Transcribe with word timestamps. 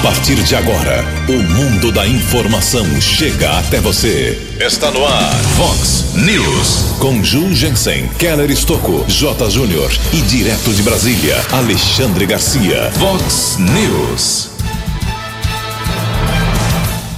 A 0.00 0.02
partir 0.02 0.36
de 0.36 0.56
agora, 0.56 1.04
o 1.28 1.42
mundo 1.52 1.92
da 1.92 2.08
informação 2.08 2.86
chega 3.02 3.58
até 3.58 3.80
você. 3.80 4.40
Está 4.58 4.90
no 4.90 5.04
ar, 5.04 5.34
Fox 5.58 6.14
News. 6.14 6.96
Com 6.98 7.22
Ju 7.22 7.54
Jensen, 7.54 8.08
Keller 8.18 8.50
Estocco, 8.50 9.04
J. 9.06 9.50
Júnior 9.50 9.92
e 10.14 10.22
direto 10.22 10.72
de 10.72 10.82
Brasília, 10.82 11.36
Alexandre 11.52 12.24
Garcia. 12.24 12.90
Fox 12.92 13.58
News. 13.58 14.48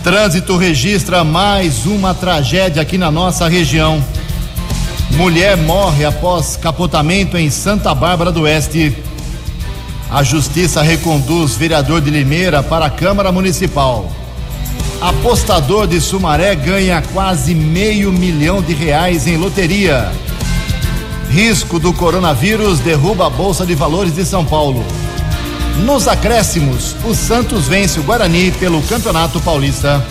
Trânsito 0.02 0.56
registra 0.56 1.22
mais 1.22 1.86
uma 1.86 2.12
tragédia 2.12 2.82
aqui 2.82 2.98
na 2.98 3.12
nossa 3.12 3.46
região. 3.46 4.04
Mulher 5.12 5.56
morre 5.56 6.04
após 6.04 6.56
capotamento 6.56 7.38
em 7.38 7.48
Santa 7.48 7.94
Bárbara 7.94 8.32
do 8.32 8.40
Oeste. 8.40 8.92
A 10.12 10.22
Justiça 10.22 10.82
reconduz 10.82 11.56
vereador 11.56 12.02
de 12.02 12.10
Limeira 12.10 12.62
para 12.62 12.84
a 12.84 12.90
Câmara 12.90 13.32
Municipal. 13.32 14.12
Apostador 15.00 15.86
de 15.86 16.02
Sumaré 16.02 16.54
ganha 16.54 17.02
quase 17.14 17.54
meio 17.54 18.12
milhão 18.12 18.60
de 18.60 18.74
reais 18.74 19.26
em 19.26 19.38
loteria. 19.38 20.12
Risco 21.30 21.78
do 21.78 21.94
coronavírus 21.94 22.78
derruba 22.78 23.26
a 23.26 23.30
Bolsa 23.30 23.64
de 23.64 23.74
Valores 23.74 24.14
de 24.14 24.22
São 24.22 24.44
Paulo. 24.44 24.84
Nos 25.86 26.06
acréscimos, 26.06 26.94
o 27.06 27.14
Santos 27.14 27.66
vence 27.66 27.98
o 27.98 28.02
Guarani 28.02 28.50
pelo 28.60 28.82
Campeonato 28.82 29.40
Paulista. 29.40 30.04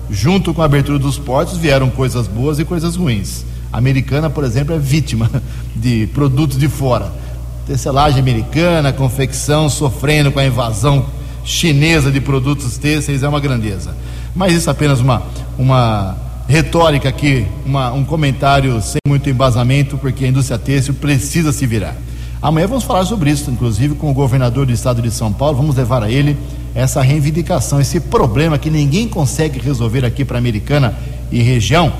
junto 0.09 0.53
com 0.53 0.61
a 0.61 0.65
abertura 0.65 0.97
dos 0.97 1.17
portos, 1.17 1.57
vieram 1.57 1.89
coisas 1.89 2.27
boas 2.27 2.59
e 2.59 2.65
coisas 2.65 2.95
ruins. 2.95 3.45
A 3.71 3.77
americana, 3.77 4.30
por 4.30 4.43
exemplo, 4.43 4.73
é 4.73 4.80
vítima 4.80 5.30
de 5.75 6.07
produtos 6.07 6.57
de 6.57 6.67
fora. 6.67 7.11
Tecelagem 7.67 8.19
americana, 8.19 8.91
confecção 8.91 9.69
sofrendo 9.69 10.31
com 10.31 10.39
a 10.39 10.45
invasão 10.45 11.05
chinesa 11.50 12.11
de 12.11 12.22
produtos 12.22 12.78
têxteis 12.78 13.23
é 13.23 13.28
uma 13.28 13.39
grandeza. 13.39 13.95
Mas 14.36 14.53
isso 14.53 14.69
é 14.69 14.72
apenas 14.72 15.00
uma, 15.00 15.23
uma 15.58 16.16
retórica 16.47 17.09
aqui, 17.09 17.47
uma, 17.66 17.92
um 17.92 18.05
comentário 18.05 18.80
sem 18.81 19.00
muito 19.08 19.28
embasamento, 19.30 19.97
porque 19.97 20.25
a 20.25 20.27
indústria 20.27 20.59
têxtil 20.59 20.94
precisa 20.94 21.52
se 21.52 21.66
virar. 21.66 21.95
Amanhã 22.39 22.67
vamos 22.67 22.83
falar 22.83 23.03
sobre 23.05 23.32
isso, 23.32 23.49
inclusive 23.49 23.95
com 23.95 24.11
o 24.11 24.14
governador 24.14 24.67
do 24.67 24.71
estado 24.71 25.02
de 25.02 25.09
São 25.09 25.33
Paulo, 25.33 25.58
vamos 25.58 25.76
levar 25.76 26.04
a 26.04 26.11
ele 26.11 26.38
essa 26.76 27.02
reivindicação, 27.02 27.82
esse 27.82 27.99
problema 27.99 28.59
que 28.59 28.70
ninguém 28.70 29.08
consegue 29.08 29.59
resolver 29.59 30.05
aqui 30.05 30.23
para 30.23 30.38
a 30.38 30.39
Americana 30.39 30.95
e 31.32 31.42
região 31.42 31.92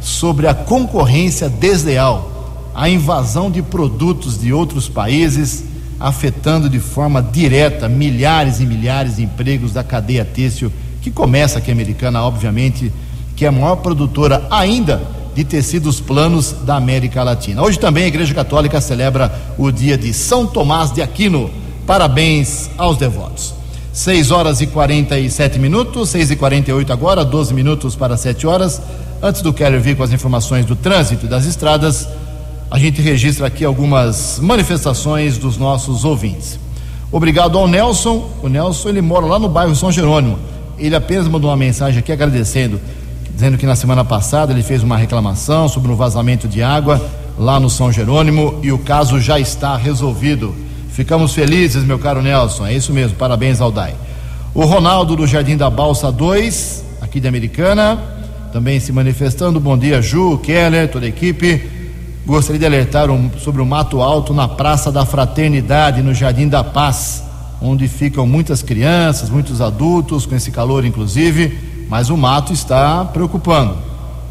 sobre 0.00 0.46
a 0.46 0.54
concorrência 0.54 1.48
desleal, 1.48 2.70
a 2.72 2.88
invasão 2.88 3.50
de 3.50 3.60
produtos 3.62 4.40
de 4.40 4.52
outros 4.52 4.88
países, 4.88 5.64
afetando 6.02 6.68
de 6.68 6.80
forma 6.80 7.22
direta 7.22 7.88
milhares 7.88 8.58
e 8.58 8.66
milhares 8.66 9.16
de 9.16 9.22
empregos 9.22 9.72
da 9.72 9.84
cadeia 9.84 10.24
têxtil, 10.24 10.72
que 11.00 11.12
começa 11.12 11.60
aqui 11.60 11.70
Americana, 11.70 12.22
obviamente, 12.22 12.92
que 13.36 13.44
é 13.44 13.48
a 13.48 13.52
maior 13.52 13.76
produtora 13.76 14.44
ainda 14.50 15.00
de 15.32 15.44
tecidos 15.44 16.00
planos 16.00 16.52
da 16.64 16.74
América 16.74 17.22
Latina. 17.22 17.62
Hoje 17.62 17.78
também 17.78 18.02
a 18.02 18.08
Igreja 18.08 18.34
Católica 18.34 18.80
celebra 18.80 19.32
o 19.56 19.70
dia 19.70 19.96
de 19.96 20.12
São 20.12 20.44
Tomás 20.44 20.90
de 20.90 21.00
Aquino. 21.00 21.48
Parabéns 21.86 22.68
aos 22.76 22.98
devotos. 22.98 23.54
6 23.92 24.32
horas 24.32 24.60
e 24.60 24.66
47 24.66 25.58
minutos, 25.60 26.08
6 26.08 26.32
e 26.32 26.36
48 26.36 26.92
agora, 26.92 27.24
12 27.24 27.54
minutos 27.54 27.94
para 27.94 28.16
7 28.16 28.44
horas. 28.46 28.82
Antes 29.22 29.40
do 29.40 29.52
Keller 29.52 29.80
vir 29.80 29.96
com 29.96 30.02
as 30.02 30.12
informações 30.12 30.66
do 30.66 30.74
trânsito 30.74 31.26
e 31.26 31.28
das 31.28 31.44
estradas, 31.44 32.08
a 32.72 32.78
gente 32.78 33.02
registra 33.02 33.48
aqui 33.48 33.66
algumas 33.66 34.38
manifestações 34.40 35.36
dos 35.36 35.58
nossos 35.58 36.06
ouvintes. 36.06 36.58
Obrigado 37.12 37.58
ao 37.58 37.68
Nelson. 37.68 38.30
O 38.42 38.48
Nelson 38.48 38.88
ele 38.88 39.02
mora 39.02 39.26
lá 39.26 39.38
no 39.38 39.46
bairro 39.46 39.76
São 39.76 39.92
Jerônimo. 39.92 40.38
Ele 40.78 40.96
apenas 40.96 41.28
mandou 41.28 41.50
uma 41.50 41.56
mensagem 41.56 41.98
aqui 41.98 42.10
agradecendo, 42.10 42.80
dizendo 43.30 43.58
que 43.58 43.66
na 43.66 43.76
semana 43.76 44.06
passada 44.06 44.54
ele 44.54 44.62
fez 44.62 44.82
uma 44.82 44.96
reclamação 44.96 45.68
sobre 45.68 45.92
um 45.92 45.94
vazamento 45.94 46.48
de 46.48 46.62
água 46.62 46.98
lá 47.38 47.60
no 47.60 47.68
São 47.68 47.92
Jerônimo 47.92 48.58
e 48.62 48.72
o 48.72 48.78
caso 48.78 49.20
já 49.20 49.38
está 49.38 49.76
resolvido. 49.76 50.54
Ficamos 50.92 51.34
felizes, 51.34 51.84
meu 51.84 51.98
caro 51.98 52.22
Nelson. 52.22 52.64
É 52.64 52.72
isso 52.72 52.90
mesmo, 52.90 53.18
parabéns 53.18 53.60
ao 53.60 53.70
DAI. 53.70 53.94
O 54.54 54.64
Ronaldo 54.64 55.14
do 55.14 55.26
Jardim 55.26 55.58
da 55.58 55.68
Balsa 55.68 56.10
2, 56.10 56.84
aqui 57.02 57.20
de 57.20 57.28
Americana, 57.28 57.98
também 58.50 58.80
se 58.80 58.92
manifestando. 58.92 59.60
Bom 59.60 59.76
dia, 59.76 60.00
Ju, 60.00 60.38
Keller, 60.38 60.90
toda 60.90 61.04
a 61.04 61.08
equipe. 61.10 61.81
Gostaria 62.24 62.58
de 62.58 62.66
alertar 62.66 63.08
sobre 63.38 63.60
o 63.60 63.66
mato 63.66 64.00
alto 64.00 64.32
na 64.32 64.46
Praça 64.46 64.92
da 64.92 65.04
Fraternidade, 65.04 66.02
no 66.02 66.14
Jardim 66.14 66.48
da 66.48 66.62
Paz, 66.62 67.22
onde 67.60 67.88
ficam 67.88 68.26
muitas 68.26 68.62
crianças, 68.62 69.28
muitos 69.28 69.60
adultos, 69.60 70.24
com 70.24 70.34
esse 70.34 70.50
calor 70.50 70.84
inclusive, 70.84 71.58
mas 71.88 72.10
o 72.10 72.16
mato 72.16 72.52
está 72.52 73.04
preocupando. 73.04 73.76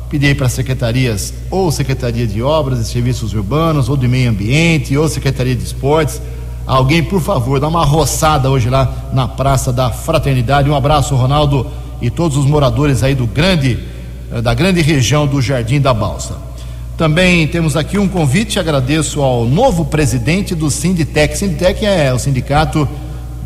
Pedi 0.10 0.34
para 0.36 0.50
secretarias, 0.50 1.34
ou 1.50 1.72
Secretaria 1.72 2.28
de 2.28 2.42
Obras 2.42 2.80
e 2.80 2.86
Serviços 2.86 3.34
Urbanos, 3.34 3.88
ou 3.90 3.96
de 3.96 4.08
Meio 4.08 4.30
Ambiente, 4.30 4.98
ou 4.98 5.08
Secretaria 5.08 5.56
de 5.56 5.64
Esportes, 5.64 6.22
Alguém, 6.66 7.04
por 7.04 7.20
favor, 7.20 7.60
dá 7.60 7.68
uma 7.68 7.84
roçada 7.84 8.50
hoje 8.50 8.70
lá 8.70 9.10
na 9.12 9.28
Praça 9.28 9.74
da 9.74 9.90
Fraternidade. 9.90 10.70
Um 10.70 10.76
abraço, 10.76 11.16
Ronaldo, 11.16 11.68
e 12.02 12.10
todos 12.10 12.38
os 12.38 12.46
moradores 12.46 13.04
aí 13.04 13.16
do 13.16 13.28
grande, 13.28 13.80
eh, 14.32 14.42
da 14.42 14.54
grande 14.54 14.82
região 14.82 15.26
do 15.26 15.42
Jardim 15.42 15.82
da 15.82 15.94
Balsa. 15.94 16.36
Também 17.02 17.48
temos 17.48 17.76
aqui 17.76 17.98
um 17.98 18.08
convite, 18.08 18.60
agradeço 18.60 19.24
ao 19.24 19.44
novo 19.44 19.86
presidente 19.86 20.54
do 20.54 20.70
Sinditec. 20.70 21.36
Sinditec 21.36 21.84
é 21.84 22.14
o 22.14 22.20
sindicato 22.20 22.88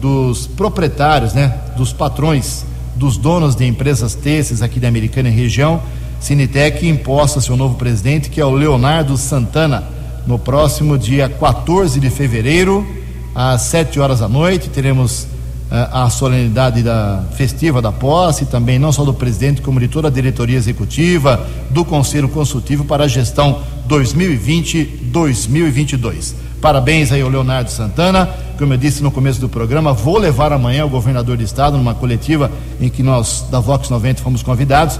dos 0.01 0.45
proprietários, 0.45 1.33
né, 1.33 1.57
dos 1.77 1.93
patrões, 1.93 2.65
dos 2.97 3.15
donos 3.15 3.55
de 3.55 3.65
empresas 3.65 4.13
têxteis 4.13 4.61
aqui 4.61 4.77
da 4.77 4.89
Americana 4.89 5.29
e 5.29 5.31
região. 5.31 5.81
Sinditec 6.19 6.85
imposta 6.85 7.39
seu 7.39 7.55
novo 7.55 7.75
presidente, 7.75 8.29
que 8.29 8.41
é 8.41 8.45
o 8.45 8.51
Leonardo 8.51 9.15
Santana, 9.15 9.85
no 10.27 10.37
próximo 10.37 10.97
dia 10.97 11.29
14 11.29 11.97
de 11.97 12.09
fevereiro 12.09 12.85
às 13.33 13.61
sete 13.61 14.01
horas 14.01 14.19
da 14.19 14.27
noite 14.27 14.69
teremos 14.69 15.27
a 15.69 16.09
solenidade 16.09 16.81
da 16.83 17.23
festiva 17.33 17.81
da 17.81 17.91
posse, 17.91 18.45
também 18.45 18.77
não 18.77 18.91
só 18.91 19.03
do 19.03 19.11
presidente, 19.13 19.61
como 19.61 19.79
de 19.79 19.87
toda 19.87 20.07
a 20.07 20.11
diretoria 20.11 20.57
executiva, 20.57 21.43
do 21.71 21.83
Conselho 21.83 22.29
Consultivo 22.29 22.85
para 22.85 23.05
a 23.05 23.07
gestão 23.07 23.61
2020-2022. 23.89 26.35
Parabéns 26.61 27.11
aí 27.11 27.21
ao 27.21 27.29
Leonardo 27.29 27.71
Santana, 27.71 28.29
como 28.57 28.73
eu 28.73 28.77
disse 28.77 29.03
no 29.03 29.11
começo 29.11 29.41
do 29.41 29.49
programa, 29.49 29.91
vou 29.91 30.17
levar 30.17 30.53
amanhã 30.53 30.85
o 30.85 30.89
governador 30.89 31.35
do 31.37 31.43
estado 31.43 31.77
numa 31.77 31.93
coletiva 31.93 32.49
em 32.79 32.87
que 32.89 33.03
nós 33.03 33.45
da 33.51 33.59
Vox 33.59 33.89
90 33.89 34.21
fomos 34.21 34.41
convidados, 34.41 34.97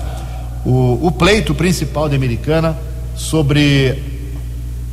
o, 0.66 1.00
o 1.02 1.10
pleito 1.12 1.56
principal 1.56 2.10
de 2.10 2.16
Americana 2.16 2.76
sobre 3.16 4.04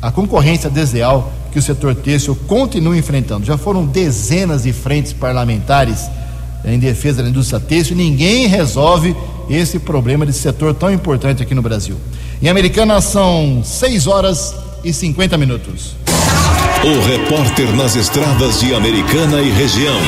a 0.01 0.09
concorrência 0.11 0.69
desleal 0.69 1.33
que 1.53 1.59
o 1.59 1.61
setor 1.61 1.93
têxtil 1.93 2.35
continua 2.47 2.97
enfrentando. 2.97 3.45
Já 3.45 3.57
foram 3.57 3.85
dezenas 3.85 4.63
de 4.63 4.73
frentes 4.73 5.13
parlamentares 5.13 6.09
em 6.65 6.79
defesa 6.79 7.21
da 7.21 7.29
indústria 7.29 7.59
têxtil, 7.59 7.95
ninguém 7.95 8.47
resolve 8.47 9.15
esse 9.49 9.77
problema 9.79 10.25
desse 10.25 10.39
setor 10.39 10.73
tão 10.73 10.91
importante 10.91 11.43
aqui 11.43 11.53
no 11.53 11.61
Brasil. 11.61 11.97
Em 12.41 12.47
Americana 12.47 13.01
são 13.01 13.61
6 13.63 14.07
horas 14.07 14.55
e 14.83 14.91
50 14.91 15.37
minutos. 15.37 15.95
O 16.83 17.05
repórter 17.05 17.71
nas 17.75 17.95
estradas 17.95 18.61
de 18.61 18.73
Americana 18.73 19.41
e 19.41 19.51
região, 19.51 19.99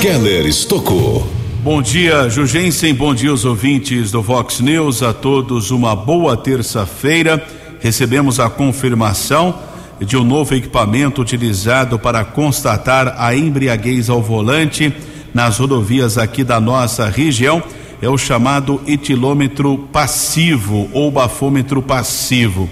Keller 0.00 0.46
Estocou. 0.46 1.26
Bom 1.62 1.82
dia, 1.82 2.28
Jugensen. 2.28 2.94
Bom 2.94 3.14
dia, 3.14 3.32
os 3.32 3.44
ouvintes 3.44 4.10
do 4.10 4.22
Vox 4.22 4.60
News. 4.60 5.02
A 5.02 5.12
todos 5.12 5.70
uma 5.70 5.96
boa 5.96 6.36
terça-feira. 6.36 7.42
Recebemos 7.80 8.38
a 8.38 8.48
confirmação 8.48 9.54
de 10.00 10.16
um 10.16 10.24
novo 10.24 10.54
equipamento 10.54 11.20
utilizado 11.20 11.98
para 11.98 12.24
constatar 12.24 13.14
a 13.18 13.34
embriaguez 13.34 14.08
ao 14.08 14.22
volante 14.22 14.92
nas 15.34 15.58
rodovias 15.58 16.16
aqui 16.16 16.42
da 16.42 16.60
nossa 16.60 17.08
região. 17.08 17.62
É 18.02 18.08
o 18.08 18.16
chamado 18.16 18.80
etilômetro 18.86 19.76
passivo 19.92 20.88
ou 20.92 21.10
bafômetro 21.10 21.82
passivo. 21.82 22.68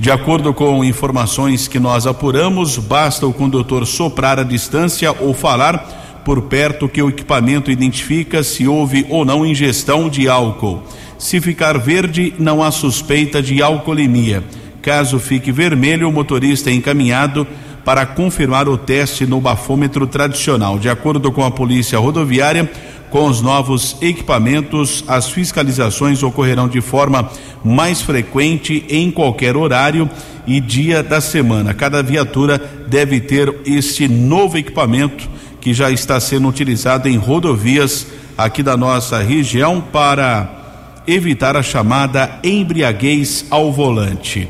De 0.00 0.10
acordo 0.10 0.52
com 0.52 0.84
informações 0.84 1.68
que 1.68 1.78
nós 1.78 2.06
apuramos, 2.06 2.76
basta 2.78 3.24
o 3.24 3.32
condutor 3.32 3.86
soprar 3.86 4.40
a 4.40 4.42
distância 4.42 5.14
ou 5.20 5.32
falar 5.32 6.22
por 6.24 6.42
perto 6.42 6.88
que 6.88 7.00
o 7.00 7.08
equipamento 7.08 7.70
identifica 7.70 8.42
se 8.42 8.66
houve 8.66 9.06
ou 9.08 9.24
não 9.24 9.46
ingestão 9.46 10.08
de 10.08 10.28
álcool. 10.28 10.82
Se 11.18 11.40
ficar 11.40 11.78
verde, 11.78 12.34
não 12.38 12.62
há 12.62 12.72
suspeita 12.72 13.40
de 13.40 13.62
alcoolemia. 13.62 14.42
Caso 14.84 15.18
fique 15.18 15.50
vermelho, 15.50 16.10
o 16.10 16.12
motorista 16.12 16.68
é 16.68 16.74
encaminhado 16.74 17.46
para 17.86 18.04
confirmar 18.04 18.68
o 18.68 18.76
teste 18.76 19.24
no 19.24 19.40
bafômetro 19.40 20.06
tradicional. 20.06 20.78
De 20.78 20.90
acordo 20.90 21.32
com 21.32 21.42
a 21.42 21.50
Polícia 21.50 21.98
Rodoviária, 21.98 22.70
com 23.08 23.26
os 23.26 23.40
novos 23.40 23.96
equipamentos, 24.02 25.02
as 25.08 25.30
fiscalizações 25.30 26.22
ocorrerão 26.22 26.68
de 26.68 26.82
forma 26.82 27.30
mais 27.64 28.02
frequente 28.02 28.84
em 28.90 29.10
qualquer 29.10 29.56
horário 29.56 30.06
e 30.46 30.60
dia 30.60 31.02
da 31.02 31.18
semana. 31.18 31.72
Cada 31.72 32.02
viatura 32.02 32.58
deve 32.86 33.20
ter 33.20 33.54
este 33.64 34.06
novo 34.06 34.58
equipamento 34.58 35.30
que 35.62 35.72
já 35.72 35.90
está 35.90 36.20
sendo 36.20 36.46
utilizado 36.46 37.08
em 37.08 37.16
rodovias 37.16 38.06
aqui 38.36 38.62
da 38.62 38.76
nossa 38.76 39.18
região 39.22 39.80
para 39.80 41.02
evitar 41.06 41.56
a 41.56 41.62
chamada 41.62 42.38
embriaguez 42.44 43.46
ao 43.48 43.72
volante. 43.72 44.46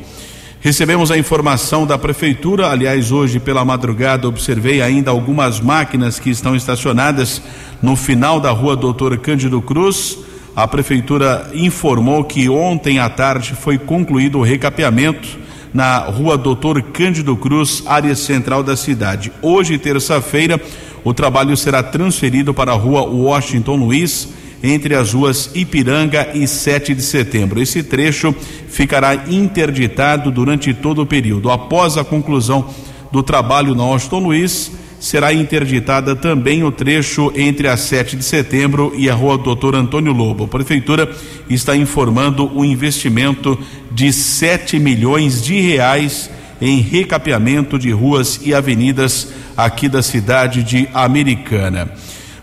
Recebemos 0.65 1.11
a 1.11 1.19
informação 1.19 1.87
da 1.87 1.99
prefeitura, 1.99 2.69
aliás, 2.69 3.13
hoje 3.13 3.39
pela 3.39 3.67
madrugada 3.67 4.27
observei 4.27 4.81
ainda 4.81 5.11
algumas 5.11 5.61
máquinas 5.61 6.19
que 6.19 6.31
estão 6.31 6.57
estacionadas 6.57 7.43
no 7.83 7.95
final 7.95 8.41
da 8.41 8.51
rua 8.51 8.75
Doutor 8.75 9.19
Cândido 9.19 9.61
Cruz. 9.61 10.17
A 10.57 10.67
prefeitura 10.67 11.51
informou 11.53 12.25
que 12.25 12.49
ontem 12.49 12.99
à 12.99 13.11
tarde 13.11 13.55
foi 13.55 13.77
concluído 13.77 14.39
o 14.39 14.43
recapeamento 14.43 15.39
na 15.75 15.99
rua 15.99 16.39
Doutor 16.39 16.81
Cândido 16.81 17.37
Cruz, 17.37 17.83
área 17.85 18.15
central 18.15 18.63
da 18.63 18.75
cidade. 18.75 19.31
Hoje, 19.43 19.77
terça-feira, 19.77 20.59
o 21.05 21.13
trabalho 21.13 21.55
será 21.59 21.83
transferido 21.83 22.55
para 22.55 22.73
a 22.73 22.75
rua 22.75 23.03
Washington 23.03 23.77
Luiz, 23.77 24.31
entre 24.65 24.95
as 24.95 25.13
ruas 25.13 25.51
Ipiranga 25.55 26.31
e 26.33 26.49
7 26.49 26.95
de 26.95 27.03
setembro. 27.03 27.61
Esse 27.61 27.83
trecho 27.83 28.35
ficará 28.69 29.15
interditado 29.29 30.31
durante 30.31 30.73
todo 30.73 31.03
o 31.03 31.07
período. 31.07 31.51
Após 31.51 31.99
a 31.99 32.05
conclusão 32.05 32.67
do 33.13 33.23
trabalho 33.23 33.75
na 33.75 33.85
Washington 33.85 34.21
Luiz, 34.21 34.73
será 34.99 35.35
interditada 35.35 36.17
também 36.17 36.65
o 36.65 36.73
trecho 36.73 37.31
entre 37.37 37.69
a 37.69 37.77
7 37.77 38.17
de 38.17 38.25
setembro 38.25 38.91
e 38.97 39.11
a 39.11 39.15
rua 39.15 39.37
Doutor 39.37 39.75
Antônio 39.75 40.15
Lobo. 40.15 40.45
A 40.45 40.49
prefeitura 40.49 41.15
está 41.49 41.77
informando 41.77 42.51
o 42.57 42.65
investimento 42.65 43.59
de 43.93 44.11
7 44.15 44.79
milhões 44.79 45.43
de 45.43 45.61
reais 45.61 46.31
em 46.59 46.81
recapeamento 46.81 47.79
de 47.79 47.91
ruas 47.91 48.41
e 48.43 48.55
avenidas 48.55 49.29
aqui 49.55 49.91
da 49.91 50.03
cidade 50.03 50.63
de 50.63 50.89
Americana. 50.95 51.93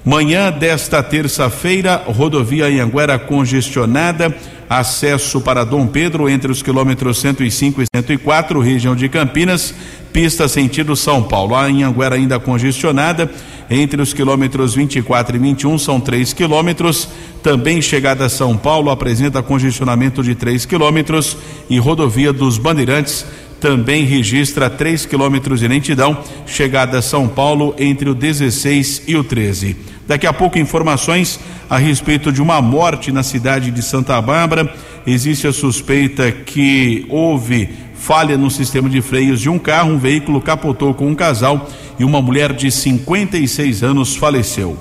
Manhã 0.04 0.52
desta 0.52 1.04
terça-feira, 1.04 2.02
rodovia 2.08 2.66
Anhanguera 2.66 3.20
congestionada, 3.20 4.36
acesso 4.68 5.40
para 5.42 5.64
Dom 5.64 5.86
Pedro 5.86 6.28
entre 6.28 6.52
os 6.52 6.64
quilômetros 6.64 7.20
105 7.20 7.84
e 7.84 7.86
104, 7.96 8.60
região 8.60 8.96
de 8.96 9.08
Campinas, 9.08 9.76
pista 10.12 10.48
sentido 10.48 10.96
São 10.96 11.22
Paulo. 11.22 11.54
A 11.54 11.66
Anhanguera 11.66 12.16
ainda 12.16 12.40
congestionada 12.40 13.30
entre 13.70 14.02
os 14.02 14.12
quilômetros 14.12 14.74
24 14.74 15.36
e 15.36 15.40
21 15.40 15.78
são 15.78 16.00
3 16.00 16.34
quilômetros. 16.34 17.08
Também 17.44 17.80
chegada 17.80 18.26
a 18.26 18.30
São 18.30 18.58
Paulo 18.58 18.90
apresenta 18.90 19.44
congestionamento 19.44 20.24
de 20.24 20.34
3 20.34 20.66
quilômetros 20.66 21.38
e 21.70 21.78
rodovia 21.78 22.34
dos 22.34 22.58
Bandeirantes 22.58 23.24
também 23.62 24.04
registra 24.04 24.70
3 24.70 25.06
quilômetros 25.06 25.60
de 25.60 25.68
lentidão, 25.68 26.18
chegada 26.48 26.98
a 26.98 27.02
São 27.02 27.28
Paulo 27.28 27.76
entre 27.78 28.10
o 28.10 28.16
16 28.16 29.04
e 29.08 29.16
o 29.16 29.24
13. 29.24 29.78
Daqui 30.08 30.26
a 30.26 30.34
pouco, 30.34 30.58
informações 30.58 31.40
a 31.70 31.78
respeito 31.78 32.32
de 32.32 32.42
uma 32.42 32.60
morte 32.60 33.12
na 33.12 33.22
cidade 33.24 33.70
de 33.70 33.82
Santa 33.84 34.20
Bárbara. 34.20 34.74
Existe 35.06 35.48
a 35.48 35.54
suspeita 35.54 36.32
que 36.32 37.06
houve 37.08 37.70
falha 37.94 38.36
no 38.36 38.50
sistema 38.50 38.90
de 38.90 39.00
freios 39.00 39.40
de 39.40 39.48
um 39.48 39.60
carro, 39.60 39.92
um 39.92 40.00
veículo 40.00 40.42
capotou 40.42 40.94
com 40.94 41.08
um 41.08 41.16
casal 41.16 41.70
e 42.00 42.04
uma 42.04 42.20
mulher 42.20 42.52
de 42.54 42.72
56 42.72 43.84
anos 43.84 44.16
faleceu. 44.16 44.76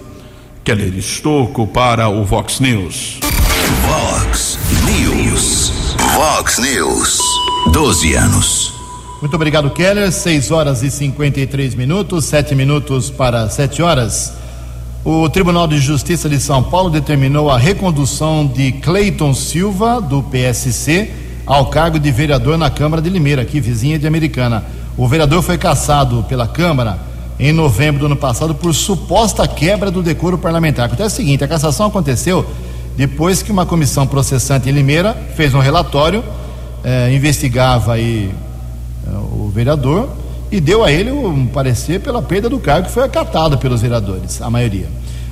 Keller 0.65 0.97
Estocco 0.97 1.67
para 1.67 2.09
o 2.09 2.25
Vox 2.25 2.61
News. 2.61 3.21
Vox 3.87 4.59
News. 4.87 5.95
Vox 6.17 6.59
News. 6.59 7.30
12 7.69 8.15
anos. 8.15 8.73
Muito 9.21 9.35
obrigado, 9.35 9.71
Keller. 9.71 10.11
6 10.11 10.51
horas 10.51 10.83
e 10.83 10.91
53 10.91 11.75
minutos, 11.75 12.25
7 12.25 12.55
minutos 12.55 13.11
para 13.11 13.49
7 13.49 13.83
horas. 13.83 14.33
O 15.05 15.29
Tribunal 15.29 15.69
de 15.69 15.79
Justiça 15.79 16.29
de 16.29 16.41
São 16.41 16.63
Paulo 16.63 16.91
determinou 16.91 17.51
a 17.51 17.59
recondução 17.59 18.47
de 18.47 18.73
Cleiton 18.73 19.35
Silva, 19.35 20.01
do 20.01 20.23
PSC, 20.23 21.11
ao 21.47 21.67
cargo 21.67 21.99
de 21.99 22.11
vereador 22.11 22.59
na 22.59 22.71
Câmara 22.71 23.01
de 23.03 23.11
Limeira, 23.11 23.43
aqui 23.43 23.61
vizinha 23.61 23.99
de 23.99 24.07
Americana. 24.07 24.65
O 24.97 25.07
vereador 25.07 25.43
foi 25.43 25.57
cassado 25.57 26.25
pela 26.29 26.49
Câmara 26.49 26.99
em 27.39 27.53
novembro 27.53 28.01
do 28.01 28.07
ano 28.07 28.17
passado 28.17 28.55
por 28.55 28.75
suposta 28.75 29.47
quebra 29.47 29.91
do 29.91 30.03
decoro 30.03 30.37
parlamentar. 30.37 30.87
Acontece 30.87 31.15
o 31.15 31.17
seguinte: 31.17 31.45
a 31.45 31.49
cassação 31.49 31.87
aconteceu 31.87 32.45
depois 32.97 33.43
que 33.43 33.53
uma 33.53 33.65
comissão 33.65 34.07
processante 34.07 34.69
em 34.69 34.73
Limeira 34.73 35.17
fez 35.37 35.55
um 35.55 35.61
relatório 35.61 36.25
é, 36.85 37.13
investigava 37.13 37.95
aí 37.95 38.31
é, 39.07 39.11
o 39.11 39.51
vereador 39.55 40.09
e 40.51 40.61
deu 40.61 40.85
a 40.85 40.91
ele 40.91 41.11
um 41.11 41.47
parecer 41.47 42.01
pela 42.01 42.21
perda 42.21 42.49
do 42.49 42.59
cargo 42.59 42.89
que 42.89 42.93
foi 42.93 43.05
acatado 43.05 43.59
pelos 43.59 43.81
vereadores, 43.81 44.43
a 44.43 44.51
maioria. 44.51 44.89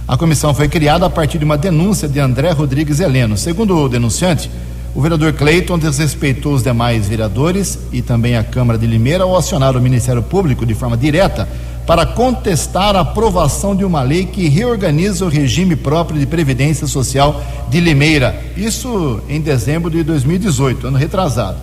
A 0.06 0.16
comissão 0.16 0.54
foi 0.54 0.68
criada 0.68 1.04
a 1.04 1.10
partir 1.10 1.38
de 1.38 1.44
uma 1.44 1.58
denúncia 1.58 2.08
de 2.08 2.18
André 2.18 2.50
Rodrigues 2.52 2.98
Heleno. 2.98 3.36
Segundo 3.36 3.76
o 3.76 3.88
denunciante, 3.88 4.50
o 4.94 5.02
vereador 5.02 5.32
Cleiton 5.34 5.78
desrespeitou 5.78 6.54
os 6.54 6.62
demais 6.62 7.06
vereadores 7.06 7.78
e 7.92 8.00
também 8.00 8.36
a 8.36 8.42
Câmara 8.42 8.78
de 8.78 8.86
Limeira 8.86 9.24
ao 9.24 9.36
acionar 9.36 9.76
o 9.76 9.80
Ministério 9.80 10.22
Público 10.22 10.64
de 10.64 10.74
forma 10.74 10.96
direta 10.96 11.46
para 11.88 12.04
contestar 12.04 12.94
a 12.94 13.00
aprovação 13.00 13.74
de 13.74 13.82
uma 13.82 14.02
lei 14.02 14.26
que 14.26 14.46
reorganiza 14.46 15.24
o 15.24 15.28
regime 15.30 15.74
próprio 15.74 16.20
de 16.20 16.26
previdência 16.26 16.86
social 16.86 17.42
de 17.70 17.80
Limeira. 17.80 18.38
Isso 18.58 19.22
em 19.26 19.40
dezembro 19.40 19.90
de 19.90 20.02
2018, 20.02 20.88
ano 20.88 20.98
retrasado. 20.98 21.56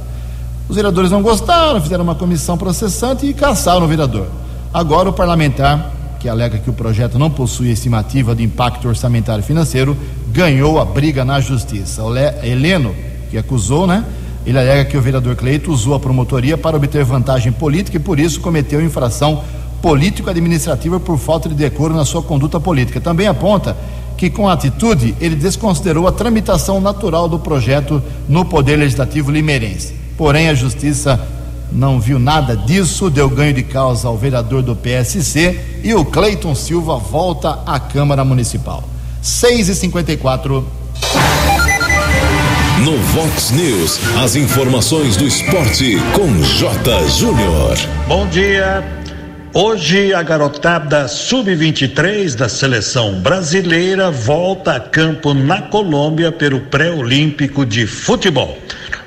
Os 0.67 0.75
vereadores 0.75 1.11
não 1.11 1.21
gostaram, 1.21 1.79
fizeram 1.79 2.03
uma 2.03 2.15
comissão 2.15 2.57
processante 2.57 3.27
e 3.27 3.35
caçaram 3.35 3.85
o 3.85 3.87
vereador. 3.87 4.25
Agora 4.73 5.09
o 5.09 5.13
parlamentar, 5.13 5.93
que 6.19 6.27
alega 6.27 6.57
que 6.57 6.71
o 6.71 6.73
projeto 6.73 7.19
não 7.19 7.29
possui 7.29 7.69
estimativa 7.69 8.33
de 8.33 8.41
impacto 8.41 8.87
orçamentário 8.87 9.43
financeiro, 9.43 9.95
ganhou 10.29 10.81
a 10.81 10.85
briga 10.85 11.23
na 11.23 11.39
justiça. 11.39 12.03
O 12.03 12.11
Heleno, 12.17 12.95
que 13.29 13.37
acusou, 13.37 13.85
né? 13.85 14.03
Ele 14.43 14.57
alega 14.57 14.85
que 14.85 14.97
o 14.97 15.01
vereador 15.01 15.35
Cleito 15.35 15.71
usou 15.71 15.93
a 15.93 15.99
promotoria 15.99 16.57
para 16.57 16.77
obter 16.77 17.03
vantagem 17.03 17.51
política 17.51 17.97
e 17.97 17.99
por 17.99 18.19
isso 18.19 18.39
cometeu 18.39 18.83
infração 18.83 19.43
político-administrativa 19.81 20.99
por 20.99 21.17
falta 21.17 21.47
de 21.49 21.55
decoro 21.55 21.93
na 21.93 22.05
sua 22.05 22.21
conduta 22.21 22.59
política. 22.59 22.99
Também 23.01 23.27
aponta 23.27 23.75
que, 24.17 24.29
com 24.29 24.47
a 24.47 24.53
atitude, 24.53 25.15
ele 25.19 25.35
desconsiderou 25.35 26.07
a 26.07 26.11
tramitação 26.11 26.79
natural 26.81 27.27
do 27.27 27.39
projeto 27.39 28.01
no 28.27 28.45
Poder 28.45 28.77
Legislativo 28.77 29.31
limeirense. 29.31 29.93
Porém, 30.17 30.49
a 30.49 30.53
Justiça 30.53 31.19
não 31.71 31.99
viu 31.99 32.17
nada 32.17 32.55
disso, 32.55 33.09
deu 33.09 33.29
ganho 33.29 33.53
de 33.53 33.63
causa 33.63 34.07
ao 34.07 34.17
vereador 34.17 34.61
do 34.61 34.75
PSC 34.75 35.79
e 35.83 35.93
o 35.93 36.05
Cleiton 36.05 36.55
Silva 36.55 36.97
volta 36.97 37.59
à 37.65 37.79
Câmara 37.79 38.23
Municipal. 38.23 38.83
6 39.21 39.69
e 39.69 39.75
54 39.75 40.65
No 42.83 42.97
Vox 42.97 43.51
News, 43.51 43.99
as 44.23 44.35
informações 44.35 45.17
do 45.17 45.25
esporte 45.25 45.97
com 46.13 46.41
J. 46.43 47.07
Júnior. 47.09 47.75
Bom 48.07 48.27
dia. 48.27 49.04
Hoje 49.57 50.13
a 50.13 50.21
garotada 50.21 51.07
sub-23 51.07 52.35
da 52.35 52.49
seleção 52.49 53.21
brasileira 53.21 54.11
volta 54.11 54.75
a 54.75 54.81
campo 54.81 55.33
na 55.33 55.61
Colômbia 55.61 56.29
pelo 56.29 56.59
pré-olímpico 56.59 57.65
de 57.65 57.87
futebol. 57.87 58.57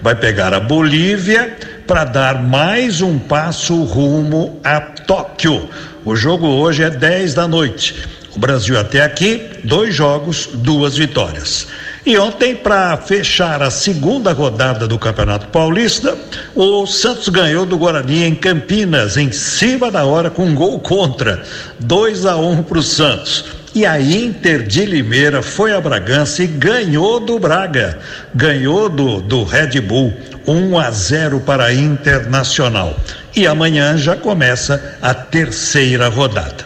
Vai 0.00 0.14
pegar 0.14 0.54
a 0.54 0.58
Bolívia 0.58 1.54
para 1.86 2.04
dar 2.04 2.42
mais 2.42 3.02
um 3.02 3.18
passo 3.18 3.82
rumo 3.82 4.58
a 4.64 4.80
Tóquio. 4.80 5.68
O 6.02 6.16
jogo 6.16 6.46
hoje 6.46 6.82
é 6.82 6.88
10 6.88 7.34
da 7.34 7.46
noite. 7.46 8.08
O 8.34 8.38
Brasil 8.38 8.80
até 8.80 9.02
aqui, 9.02 9.42
dois 9.64 9.94
jogos, 9.94 10.48
duas 10.54 10.96
vitórias. 10.96 11.68
E 12.06 12.16
ontem, 12.16 12.54
para 12.54 12.96
fechar 12.96 13.62
a 13.62 13.70
segunda 13.70 14.32
rodada 14.32 14.86
do 14.86 14.98
Campeonato 14.98 15.48
Paulista, 15.48 16.16
o 16.54 16.86
Santos 16.86 17.28
ganhou 17.28 17.66
do 17.66 17.76
Guarani 17.76 18.24
em 18.24 18.34
Campinas, 18.34 19.16
em 19.16 19.32
cima 19.32 19.90
da 19.90 20.04
hora, 20.04 20.30
com 20.30 20.46
um 20.46 20.54
gol 20.54 20.78
contra. 20.80 21.42
2 21.80 22.24
a 22.24 22.36
1 22.36 22.50
um 22.50 22.62
para 22.62 22.78
o 22.78 22.82
Santos. 22.82 23.44
E 23.74 23.84
a 23.84 24.00
Inter 24.00 24.62
de 24.62 24.86
Limeira 24.86 25.42
foi 25.42 25.72
a 25.72 25.80
Bragança 25.80 26.42
e 26.42 26.46
ganhou 26.46 27.20
do 27.20 27.38
Braga. 27.38 27.98
Ganhou 28.34 28.88
do, 28.88 29.20
do 29.20 29.44
Red 29.44 29.80
Bull. 29.80 30.12
1 30.46 30.78
a 30.78 30.90
0 30.90 31.40
para 31.40 31.66
a 31.66 31.74
Internacional. 31.74 32.96
E 33.36 33.46
amanhã 33.46 33.96
já 33.96 34.16
começa 34.16 34.96
a 35.02 35.12
terceira 35.12 36.08
rodada. 36.08 36.64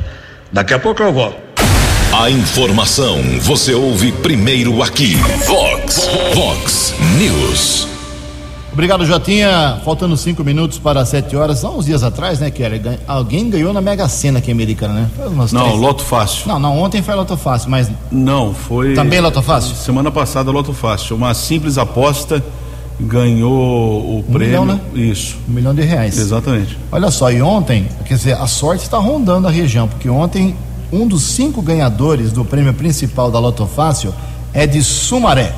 Daqui 0.52 0.72
a 0.72 0.78
pouco 0.78 1.02
eu 1.02 1.12
volto. 1.12 1.41
A 2.12 2.30
informação 2.30 3.22
você 3.40 3.72
ouve 3.72 4.12
primeiro 4.12 4.82
aqui. 4.82 5.14
Vox, 5.46 6.10
Vox 6.34 6.94
News. 7.16 7.88
Obrigado, 8.70 9.06
Jotinha. 9.06 9.80
Faltando 9.82 10.14
cinco 10.18 10.44
minutos 10.44 10.78
para 10.78 11.06
sete 11.06 11.34
horas. 11.34 11.64
Há 11.64 11.70
uns 11.70 11.86
dias 11.86 12.02
atrás, 12.02 12.38
né, 12.38 12.50
Kelly? 12.50 12.82
Alguém 13.08 13.48
ganhou 13.48 13.72
na 13.72 13.80
Mega 13.80 14.06
Sena 14.10 14.40
aqui 14.40 14.52
americana, 14.52 14.92
né? 14.92 15.10
não, 15.52 15.64
três... 15.64 15.80
Loto 15.80 16.04
Fácil. 16.04 16.48
Não, 16.48 16.58
não, 16.58 16.78
ontem 16.78 17.00
foi 17.00 17.14
Loto 17.14 17.34
Fácil, 17.34 17.70
mas. 17.70 17.90
Não, 18.10 18.52
foi. 18.52 18.92
Também 18.92 19.18
Loto 19.18 19.40
Fácil? 19.40 19.74
Semana 19.74 20.10
passada, 20.10 20.50
Loto 20.50 20.74
Fácil. 20.74 21.16
Uma 21.16 21.32
simples 21.32 21.78
aposta 21.78 22.44
ganhou 23.00 23.50
o 23.50 24.18
um 24.18 24.22
prêmio. 24.22 24.62
Milhão, 24.62 24.66
né? 24.66 24.80
Isso. 24.94 25.38
Um 25.48 25.52
milhão 25.52 25.74
de 25.74 25.80
reais. 25.80 26.18
Exatamente. 26.18 26.78
Olha 26.92 27.10
só, 27.10 27.32
e 27.32 27.40
ontem, 27.40 27.88
quer 28.04 28.14
dizer, 28.14 28.34
a 28.34 28.46
sorte 28.46 28.84
está 28.84 28.98
rondando 28.98 29.48
a 29.48 29.50
região, 29.50 29.88
porque 29.88 30.10
ontem 30.10 30.54
um 30.92 31.06
dos 31.06 31.22
cinco 31.22 31.62
ganhadores 31.62 32.30
do 32.32 32.44
prêmio 32.44 32.74
principal 32.74 33.30
da 33.30 33.38
Loto 33.38 33.66
Fácil 33.66 34.14
é 34.52 34.66
de 34.66 34.82
Sumaré. 34.82 35.54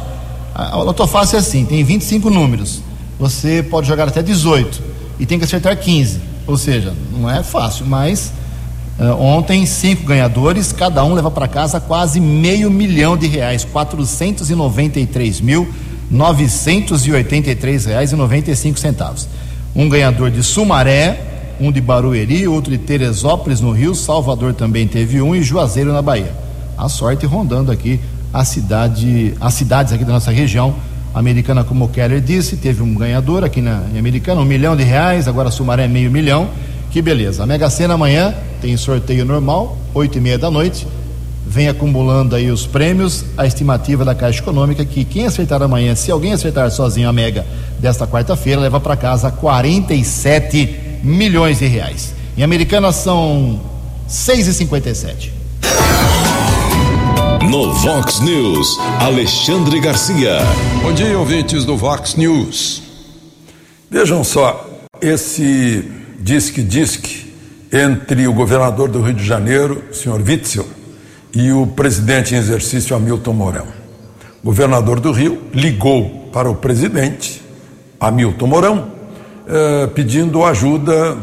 A 0.55 0.77
Loto 0.77 1.07
Fácil 1.07 1.37
é 1.37 1.41
assim, 1.41 1.65
tem 1.65 1.83
25 1.83 2.31
números. 2.31 2.81
Você 3.19 3.63
pode 3.63 3.89
jogar 3.89 4.07
até 4.07 4.23
18 4.23 4.81
e 5.19 5.27
tem 5.27 5.39
que 5.39 5.45
acertar 5.45 5.77
15. 5.77 6.21
Ou 6.47 6.57
seja, 6.57 6.95
não 7.13 7.29
é 7.29 7.43
fácil, 7.43 7.85
mas 7.87 8.33
uh, 8.99 9.21
ontem 9.21 9.67
cinco 9.67 10.05
ganhadores, 10.05 10.73
cada 10.73 11.05
um 11.05 11.15
leva 11.15 11.31
para 11.31 11.49
casa 11.49 11.81
quase 11.81 12.21
meio 12.21 12.71
milhão 12.71 13.17
de 13.17 13.27
reais, 13.27 13.65
493 13.65 15.41
mil 15.41 15.69
983 16.11 17.87
reais 17.87 18.13
e 18.13 18.17
95 18.17 18.79
centavos. 18.79 19.29
Um 19.75 19.89
ganhador 19.89 20.31
de 20.31 20.43
Sumaré, 20.43 21.34
um 21.61 21.71
de 21.71 21.81
Barueri, 21.81 22.47
outro 22.49 22.71
de 22.71 22.79
Teresópolis 22.79 23.61
no 23.61 23.71
Rio, 23.71 23.95
Salvador 23.95 24.55
também 24.55 24.87
teve 24.87 25.21
um 25.21 25.35
e 25.35 25.43
Juazeiro 25.43 25.93
na 25.93 26.03
Bahia. 26.03 26.33
A 26.77 26.89
sorte 26.89 27.27
rondando 27.27 27.71
aqui 27.71 28.01
a 28.33 28.45
cidade, 28.45 29.35
as 29.41 29.55
cidades 29.55 29.93
aqui 29.93 30.05
da 30.05 30.13
nossa 30.13 30.31
região. 30.31 30.75
Americana, 31.15 31.63
como 31.63 31.85
o 31.85 31.89
Keller 31.89 32.21
disse, 32.21 32.57
teve 32.57 32.83
um 32.83 32.95
ganhador 32.95 33.45
aqui 33.45 33.61
na 33.61 33.83
em 33.95 33.99
Americana, 33.99 34.41
um 34.41 34.45
milhão 34.45 34.77
de 34.77 34.83
reais, 34.83 35.29
agora 35.29 35.51
Sumaré 35.51 35.87
meio 35.87 36.11
milhão. 36.11 36.49
Que 36.91 37.01
beleza. 37.01 37.43
A 37.43 37.47
Mega 37.47 37.71
Sena 37.71 37.95
amanhã 37.95 38.35
tem 38.61 38.77
sorteio 38.77 39.25
normal, 39.25 39.79
oito 39.95 40.19
e 40.19 40.21
meia 40.21 40.39
da 40.39 40.51
noite. 40.51 40.87
Vem 41.47 41.69
acumulando 41.69 42.35
aí 42.35 42.51
os 42.51 42.67
prêmios. 42.67 43.25
A 43.37 43.47
estimativa 43.47 44.05
da 44.05 44.15
Caixa 44.15 44.41
Econômica 44.41 44.83
é 44.83 44.85
que 44.85 45.05
quem 45.05 45.27
acertar 45.27 45.63
amanhã, 45.63 45.95
se 45.95 46.11
alguém 46.11 46.33
acertar 46.33 46.71
sozinho 46.71 47.09
a 47.09 47.13
Mega 47.13 47.47
desta 47.79 48.07
quarta-feira, 48.07 48.61
leva 48.61 48.81
para 48.81 48.97
casa 48.97 49.31
47 49.31 50.84
milhões 51.05 51.59
de 51.59 51.67
reais. 51.67 52.15
Em 52.37 52.43
Americana 52.43 52.91
são 52.91 53.61
6,57. 54.09 55.31
No 57.49 57.73
Vox 57.75 58.21
News, 58.21 58.79
Alexandre 59.01 59.79
Garcia. 59.79 60.39
Bom 60.83 60.93
dia, 60.93 61.17
ouvintes 61.19 61.65
do 61.65 61.77
Vox 61.77 62.17
News. 62.17 62.83
Vejam 63.91 64.25
só, 64.25 64.69
esse 65.01 65.89
disque-disque 66.19 67.33
entre 67.71 68.27
o 68.27 68.33
governador 68.33 68.89
do 68.89 69.03
Rio 69.03 69.15
de 69.15 69.25
Janeiro, 69.25 69.85
senhor 69.93 70.21
Witzel, 70.21 70.67
e 71.35 71.53
o 71.53 71.67
presidente 71.67 72.35
em 72.35 72.39
exercício 72.39 72.97
Hamilton 72.97 73.33
Mourão. 73.33 73.67
O 74.43 74.47
governador 74.47 75.01
do 75.01 75.13
Rio 75.13 75.43
ligou 75.53 76.29
para 76.33 76.49
o 76.49 76.55
presidente, 76.55 77.43
Hamilton 78.01 78.47
Mourão, 78.47 78.94
eh, 79.47 79.87
pedindo 79.95 80.45
ajuda 80.45 81.17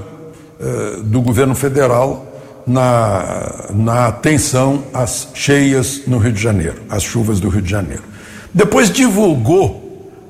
eh, 0.60 1.00
do 1.04 1.22
governo 1.22 1.56
federal 1.56 2.25
na, 2.68 3.70
na 3.74 4.08
atenção 4.08 4.84
às 4.94 5.30
cheias 5.34 6.01
no 6.06 6.18
Rio 6.18 6.32
de 6.32 6.42
Janeiro, 6.42 6.75
às 6.90 7.01
chuvas 7.01 7.40
do 7.40 7.50
Rio 7.50 7.62
de 7.62 7.72
Janeiro. 7.72 8.04
Depois 8.54 8.92
divulgou 8.92 9.82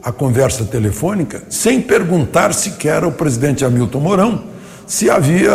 a 0.03 0.12
conversa 0.12 0.63
telefônica 0.63 1.43
sem 1.50 1.81
perguntar 1.81 2.53
sequer 2.53 3.03
ao 3.03 3.12
presidente 3.12 3.65
Hamilton 3.65 4.00
Mourão 4.00 4.43
se 4.88 5.10
havia 5.10 5.51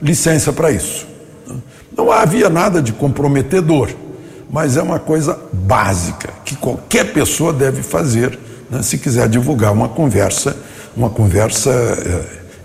licença 0.00 0.52
para 0.52 0.70
isso. 0.70 1.06
Não 1.96 2.10
havia 2.10 2.48
nada 2.48 2.82
de 2.82 2.92
comprometedor, 2.92 3.90
mas 4.50 4.76
é 4.76 4.82
uma 4.82 4.98
coisa 4.98 5.38
básica 5.52 6.30
que 6.44 6.56
qualquer 6.56 7.12
pessoa 7.12 7.52
deve 7.52 7.82
fazer 7.82 8.38
né, 8.70 8.82
se 8.82 8.98
quiser 8.98 9.28
divulgar 9.28 9.72
uma 9.72 9.88
conversa 9.88 10.56
uma 11.00 11.10
conversa 11.10 11.70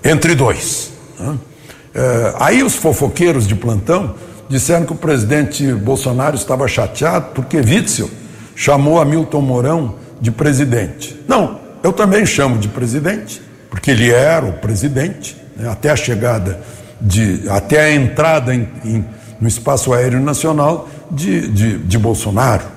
é, 0.03 0.11
entre 0.11 0.35
dois. 0.35 0.91
Né? 1.17 1.37
É, 1.93 2.33
aí 2.39 2.61
os 2.61 2.75
fofoqueiros 2.75 3.47
de 3.47 3.55
plantão 3.55 4.15
disseram 4.49 4.85
que 4.85 4.91
o 4.91 4.95
presidente 4.95 5.71
Bolsonaro 5.73 6.35
estava 6.35 6.67
chateado 6.67 7.27
porque 7.33 7.57
Witzel 7.57 8.09
chamou 8.55 8.99
Hamilton 8.99 9.41
Mourão 9.41 9.95
de 10.19 10.31
presidente. 10.31 11.17
Não, 11.27 11.59
eu 11.81 11.93
também 11.93 12.25
chamo 12.25 12.57
de 12.57 12.67
presidente, 12.67 13.41
porque 13.69 13.91
ele 13.91 14.11
era 14.11 14.45
o 14.45 14.53
presidente, 14.53 15.37
né, 15.55 15.69
até 15.69 15.89
a 15.89 15.95
chegada 15.95 16.59
de. 16.99 17.43
até 17.49 17.85
a 17.85 17.91
entrada 17.93 18.53
em, 18.53 18.67
em, 18.83 19.05
no 19.39 19.47
espaço 19.47 19.93
aéreo 19.93 20.19
nacional 20.19 20.89
de, 21.09 21.47
de, 21.47 21.77
de 21.77 21.97
Bolsonaro. 21.97 22.74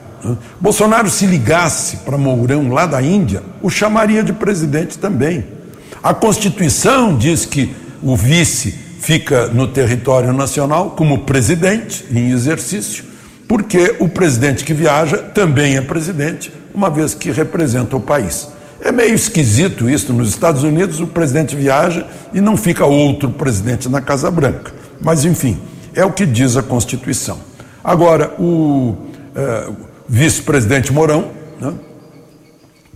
Bolsonaro, 0.60 1.08
se 1.10 1.26
ligasse 1.26 1.98
para 1.98 2.18
Mourão 2.18 2.68
lá 2.72 2.86
da 2.86 3.00
Índia, 3.00 3.42
o 3.62 3.70
chamaria 3.70 4.22
de 4.22 4.32
presidente 4.32 4.98
também. 4.98 5.44
A 6.02 6.14
Constituição 6.14 7.16
diz 7.16 7.44
que 7.44 7.74
o 8.02 8.16
vice 8.16 8.72
fica 9.00 9.46
no 9.48 9.68
território 9.68 10.32
nacional 10.32 10.90
como 10.90 11.20
presidente 11.20 12.04
em 12.10 12.30
exercício, 12.30 13.04
porque 13.46 13.96
o 13.98 14.08
presidente 14.08 14.64
que 14.64 14.74
viaja 14.74 15.18
também 15.18 15.76
é 15.76 15.80
presidente, 15.80 16.52
uma 16.74 16.90
vez 16.90 17.14
que 17.14 17.30
representa 17.30 17.96
o 17.96 18.00
país. 18.00 18.48
É 18.80 18.92
meio 18.92 19.14
esquisito 19.14 19.88
isso. 19.88 20.12
Nos 20.12 20.28
Estados 20.28 20.62
Unidos, 20.62 21.00
o 21.00 21.06
presidente 21.06 21.56
viaja 21.56 22.06
e 22.32 22.40
não 22.40 22.56
fica 22.56 22.84
outro 22.84 23.30
presidente 23.30 23.88
na 23.88 24.00
Casa 24.00 24.30
Branca. 24.30 24.72
Mas, 25.00 25.24
enfim, 25.24 25.58
é 25.94 26.04
o 26.04 26.12
que 26.12 26.24
diz 26.24 26.56
a 26.56 26.62
Constituição. 26.62 27.38
Agora, 27.82 28.34
o 28.38 29.08
é, 29.34 29.68
vice-presidente 30.08 30.92
Mourão, 30.92 31.30
né, 31.60 31.74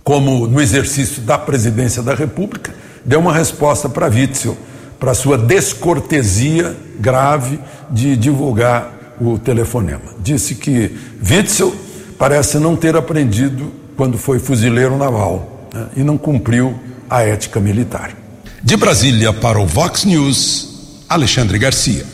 como 0.03 0.47
no 0.47 0.59
exercício 0.59 1.21
da 1.21 1.37
presidência 1.37 2.01
da 2.01 2.13
República, 2.13 2.73
deu 3.05 3.19
uma 3.19 3.33
resposta 3.33 3.87
para 3.87 4.07
Witzel, 4.07 4.57
para 4.99 5.13
sua 5.13 5.37
descortesia 5.37 6.75
grave 6.99 7.59
de 7.89 8.15
divulgar 8.15 9.15
o 9.19 9.37
telefonema. 9.37 10.13
Disse 10.19 10.55
que 10.55 10.97
Witzel 11.21 11.73
parece 12.17 12.57
não 12.57 12.75
ter 12.75 12.95
aprendido 12.95 13.71
quando 13.95 14.17
foi 14.17 14.39
fuzileiro 14.39 14.97
naval 14.97 15.67
né, 15.73 15.87
e 15.97 16.03
não 16.03 16.17
cumpriu 16.17 16.79
a 17.09 17.21
ética 17.21 17.59
militar. 17.59 18.15
De 18.61 18.77
Brasília 18.77 19.33
para 19.33 19.59
o 19.59 19.67
Vox 19.67 20.05
News, 20.05 21.03
Alexandre 21.09 21.57
Garcia. 21.57 22.05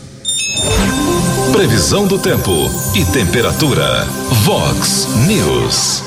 Previsão 1.51 2.07
do 2.07 2.17
tempo 2.17 2.51
e 2.95 3.03
temperatura. 3.05 4.05
Vox 4.43 5.07
News. 5.27 6.03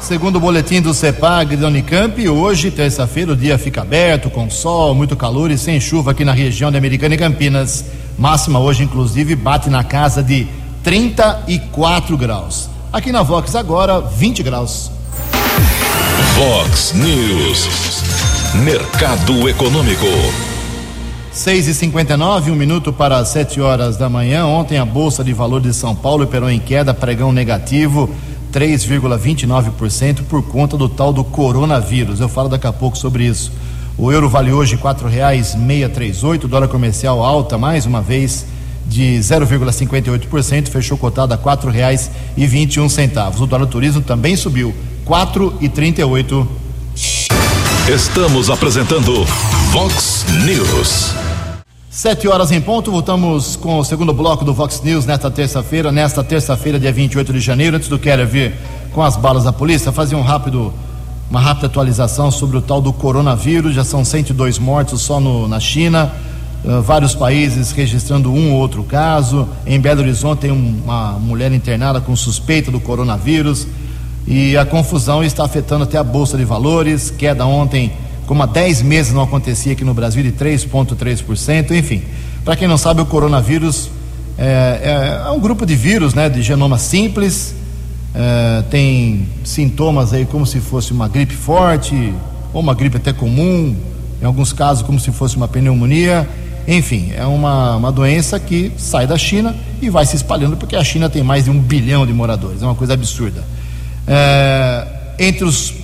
Segundo 0.00 0.36
o 0.36 0.40
boletim 0.40 0.80
do 0.80 0.92
CEPAG 0.92 1.56
da 1.56 1.68
Unicamp, 1.68 2.28
hoje, 2.28 2.70
terça-feira, 2.70 3.32
o 3.32 3.36
dia 3.36 3.56
fica 3.56 3.82
aberto, 3.82 4.28
com 4.28 4.50
sol, 4.50 4.94
muito 4.94 5.16
calor 5.16 5.50
e 5.50 5.56
sem 5.56 5.80
chuva 5.80 6.10
aqui 6.10 6.24
na 6.24 6.32
região 6.32 6.70
de 6.70 6.76
Americana 6.76 7.14
e 7.14 7.18
Campinas. 7.18 7.84
Máxima 8.18 8.58
hoje, 8.58 8.82
inclusive, 8.82 9.34
bate 9.36 9.70
na 9.70 9.84
casa 9.84 10.22
de 10.22 10.46
34 10.82 12.16
graus. 12.16 12.68
Aqui 12.92 13.12
na 13.12 13.22
Vox 13.22 13.54
agora, 13.54 14.00
20 14.00 14.42
graus. 14.42 14.90
Vox 16.36 16.92
News. 16.92 18.02
Mercado 18.54 19.48
Econômico. 19.48 20.51
6 21.32 21.66
e 21.66 21.74
59 21.74 22.50
um 22.50 22.54
minuto 22.54 22.92
para 22.92 23.24
7 23.24 23.58
horas 23.58 23.96
da 23.96 24.06
manhã. 24.06 24.44
Ontem 24.44 24.76
a 24.76 24.84
Bolsa 24.84 25.24
de 25.24 25.32
Valor 25.32 25.62
de 25.62 25.72
São 25.72 25.96
Paulo 25.96 26.24
operou 26.24 26.50
em 26.50 26.60
queda, 26.60 26.92
pregão 26.92 27.32
negativo. 27.32 28.10
3,29% 28.52 30.24
por 30.28 30.42
conta 30.42 30.76
do 30.76 30.90
tal 30.90 31.10
do 31.10 31.24
coronavírus. 31.24 32.20
Eu 32.20 32.28
falo 32.28 32.50
daqui 32.50 32.66
a 32.66 32.72
pouco 32.72 32.98
sobre 32.98 33.24
isso. 33.24 33.50
O 33.96 34.12
euro 34.12 34.28
vale 34.28 34.52
hoje 34.52 34.78
três 35.94 36.22
oito, 36.22 36.46
dólar 36.46 36.68
comercial 36.68 37.22
alta 37.22 37.56
mais 37.56 37.86
uma 37.86 38.02
vez 38.02 38.44
de 38.86 39.18
0,58%, 39.20 40.68
fechou 40.68 40.98
cotado 40.98 41.32
a 41.32 41.36
R$ 41.36 41.42
4,21. 41.42 43.40
O 43.40 43.46
dólar 43.46 43.66
turismo 43.68 44.02
também 44.02 44.36
subiu, 44.36 44.74
4,38. 45.06 46.46
Estamos 47.88 48.48
apresentando 48.48 49.24
Vox 49.72 50.24
News. 50.44 51.12
Sete 51.90 52.28
horas 52.28 52.52
em 52.52 52.60
ponto, 52.60 52.92
voltamos 52.92 53.56
com 53.56 53.76
o 53.76 53.84
segundo 53.84 54.12
bloco 54.12 54.44
do 54.44 54.54
Vox 54.54 54.80
News 54.84 55.04
nesta 55.04 55.28
terça-feira, 55.28 55.90
nesta 55.90 56.22
terça-feira, 56.22 56.78
dia 56.78 56.92
28 56.92 57.32
de 57.32 57.40
janeiro. 57.40 57.76
Antes 57.76 57.88
do 57.88 57.98
Quero 57.98 58.24
vir 58.24 58.54
com 58.92 59.02
as 59.02 59.16
balas 59.16 59.42
da 59.42 59.52
polícia, 59.52 59.90
fazer 59.90 60.14
um 60.14 60.22
rápido, 60.22 60.72
uma 61.28 61.40
rápida 61.40 61.66
atualização 61.66 62.30
sobre 62.30 62.56
o 62.56 62.62
tal 62.62 62.80
do 62.80 62.92
coronavírus. 62.92 63.74
Já 63.74 63.82
são 63.82 64.04
102 64.04 64.60
mortos 64.60 65.02
só 65.02 65.18
no, 65.18 65.48
na 65.48 65.58
China, 65.58 66.12
uh, 66.64 66.80
vários 66.82 67.16
países 67.16 67.72
registrando 67.72 68.32
um 68.32 68.52
ou 68.52 68.60
outro 68.60 68.84
caso. 68.84 69.48
Em 69.66 69.80
Belo 69.80 70.02
Horizonte 70.02 70.42
tem 70.42 70.52
uma 70.52 71.14
mulher 71.14 71.50
internada 71.50 72.00
com 72.00 72.14
suspeita 72.14 72.70
do 72.70 72.78
coronavírus 72.78 73.66
e 74.26 74.56
a 74.56 74.64
confusão 74.64 75.22
está 75.22 75.44
afetando 75.44 75.84
até 75.84 75.98
a 75.98 76.04
Bolsa 76.04 76.36
de 76.36 76.44
Valores, 76.44 77.10
queda 77.10 77.44
ontem 77.44 77.92
como 78.26 78.42
há 78.42 78.46
10 78.46 78.82
meses 78.82 79.12
não 79.12 79.22
acontecia 79.22 79.72
aqui 79.72 79.84
no 79.84 79.92
Brasil, 79.92 80.22
de 80.22 80.32
3,3%. 80.32 81.72
Enfim, 81.72 82.02
para 82.44 82.56
quem 82.56 82.66
não 82.66 82.78
sabe, 82.78 83.00
o 83.00 83.06
coronavírus 83.06 83.90
é, 84.38 85.22
é, 85.24 85.28
é, 85.28 85.30
um 85.30 85.40
grupo 85.40 85.66
de 85.66 85.74
vírus 85.74 86.14
né, 86.14 86.28
de 86.28 86.42
genoma 86.42 86.78
simples, 86.78 87.54
é, 88.14 88.62
tem 88.70 89.26
sintomas 89.44 90.12
aí 90.12 90.24
como 90.24 90.46
se 90.46 90.60
fosse 90.60 90.92
uma 90.92 91.08
gripe 91.08 91.34
forte, 91.34 92.14
ou 92.52 92.60
uma 92.60 92.74
gripe 92.74 92.96
até 92.96 93.12
comum, 93.12 93.76
em 94.20 94.24
alguns 94.24 94.52
casos, 94.52 94.82
como 94.82 94.98
se 94.98 95.10
fosse 95.10 95.36
uma 95.36 95.48
pneumonia. 95.48 96.28
Enfim, 96.66 97.12
é 97.14 97.26
uma, 97.26 97.76
uma 97.76 97.90
doença 97.90 98.38
que 98.38 98.72
sai 98.76 99.06
da 99.06 99.18
China 99.18 99.54
e 99.80 99.90
vai 99.90 100.06
se 100.06 100.14
espalhando, 100.14 100.56
porque 100.56 100.76
a 100.76 100.84
China 100.84 101.10
tem 101.10 101.22
mais 101.22 101.44
de 101.44 101.50
um 101.50 101.58
bilhão 101.58 102.06
de 102.06 102.12
moradores, 102.12 102.62
é 102.62 102.64
uma 102.64 102.74
coisa 102.74 102.94
absurda. 102.94 103.42
É, 104.06 104.86
entre 105.18 105.44
os 105.44 105.74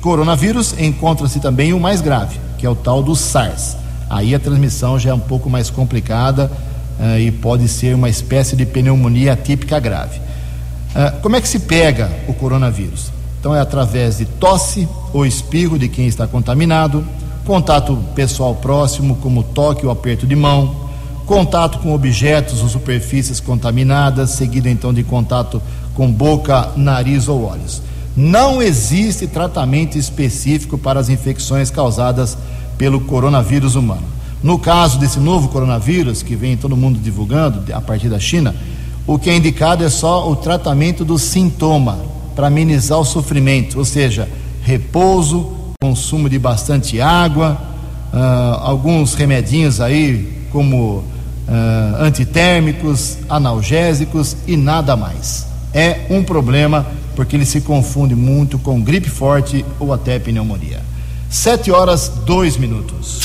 coronavírus, 0.00 0.74
encontra-se 0.78 1.40
também 1.40 1.72
o 1.72 1.80
mais 1.80 2.00
grave, 2.00 2.38
que 2.58 2.66
é 2.66 2.70
o 2.70 2.74
tal 2.74 3.02
do 3.02 3.16
SARS. 3.16 3.76
Aí 4.08 4.34
a 4.34 4.38
transmissão 4.38 4.98
já 4.98 5.10
é 5.10 5.14
um 5.14 5.18
pouco 5.18 5.48
mais 5.48 5.70
complicada 5.70 6.50
uh, 7.00 7.18
e 7.18 7.30
pode 7.32 7.66
ser 7.68 7.94
uma 7.94 8.08
espécie 8.08 8.54
de 8.54 8.66
pneumonia 8.66 9.32
atípica 9.32 9.80
grave. 9.80 10.18
Uh, 10.18 11.20
como 11.22 11.36
é 11.36 11.40
que 11.40 11.48
se 11.48 11.58
pega 11.58 12.10
o 12.28 12.34
coronavírus? 12.34 13.10
Então 13.40 13.54
é 13.54 13.60
através 13.60 14.18
de 14.18 14.26
tosse 14.26 14.88
ou 15.12 15.26
espirro 15.26 15.78
de 15.78 15.88
quem 15.88 16.06
está 16.06 16.26
contaminado, 16.26 17.04
contato 17.44 17.96
pessoal 18.14 18.54
próximo, 18.54 19.16
como 19.16 19.42
toque 19.42 19.84
ou 19.84 19.92
aperto 19.92 20.26
de 20.26 20.36
mão, 20.36 20.84
contato 21.26 21.78
com 21.78 21.94
objetos 21.94 22.62
ou 22.62 22.68
superfícies 22.68 23.40
contaminadas, 23.40 24.30
seguido 24.30 24.68
então 24.68 24.92
de 24.92 25.02
contato 25.02 25.60
com 25.94 26.10
boca, 26.10 26.70
nariz 26.76 27.28
ou 27.28 27.44
olhos. 27.44 27.80
Não 28.16 28.62
existe 28.62 29.26
tratamento 29.26 29.98
específico 29.98 30.78
para 30.78 31.00
as 31.00 31.08
infecções 31.08 31.70
causadas 31.70 32.36
pelo 32.78 33.00
coronavírus 33.00 33.74
humano. 33.74 34.04
No 34.42 34.58
caso 34.58 34.98
desse 34.98 35.18
novo 35.18 35.48
coronavírus, 35.48 36.22
que 36.22 36.36
vem 36.36 36.56
todo 36.56 36.76
mundo 36.76 36.98
divulgando 36.98 37.62
a 37.72 37.80
partir 37.80 38.08
da 38.08 38.20
China, 38.20 38.54
o 39.06 39.18
que 39.18 39.30
é 39.30 39.36
indicado 39.36 39.84
é 39.84 39.90
só 39.90 40.30
o 40.30 40.36
tratamento 40.36 41.04
do 41.04 41.18
sintoma, 41.18 41.98
para 42.34 42.48
amenizar 42.48 42.98
o 42.98 43.04
sofrimento, 43.04 43.78
ou 43.78 43.84
seja, 43.84 44.28
repouso, 44.62 45.52
consumo 45.80 46.28
de 46.28 46.38
bastante 46.38 47.00
água, 47.00 47.56
uh, 48.12 48.60
alguns 48.60 49.14
remedinhos 49.14 49.80
aí, 49.80 50.46
como 50.50 50.96
uh, 50.96 51.04
antitérmicos, 52.00 53.18
analgésicos 53.28 54.36
e 54.46 54.56
nada 54.56 54.96
mais. 54.96 55.53
É 55.74 56.06
um 56.08 56.22
problema 56.22 56.86
porque 57.16 57.34
ele 57.34 57.44
se 57.44 57.60
confunde 57.60 58.14
muito 58.14 58.58
com 58.58 58.80
gripe 58.80 59.10
forte 59.10 59.64
ou 59.80 59.92
até 59.92 60.18
pneumonia. 60.18 60.80
Sete 61.28 61.70
horas, 61.70 62.08
dois 62.24 62.56
minutos. 62.56 63.20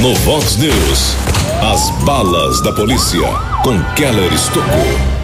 No 0.00 0.14
Vox 0.16 0.56
News, 0.58 1.16
as 1.60 1.90
balas 2.04 2.60
da 2.60 2.72
polícia 2.72 3.26
com 3.64 3.82
Keller 3.94 4.32
Estocou. 4.32 5.16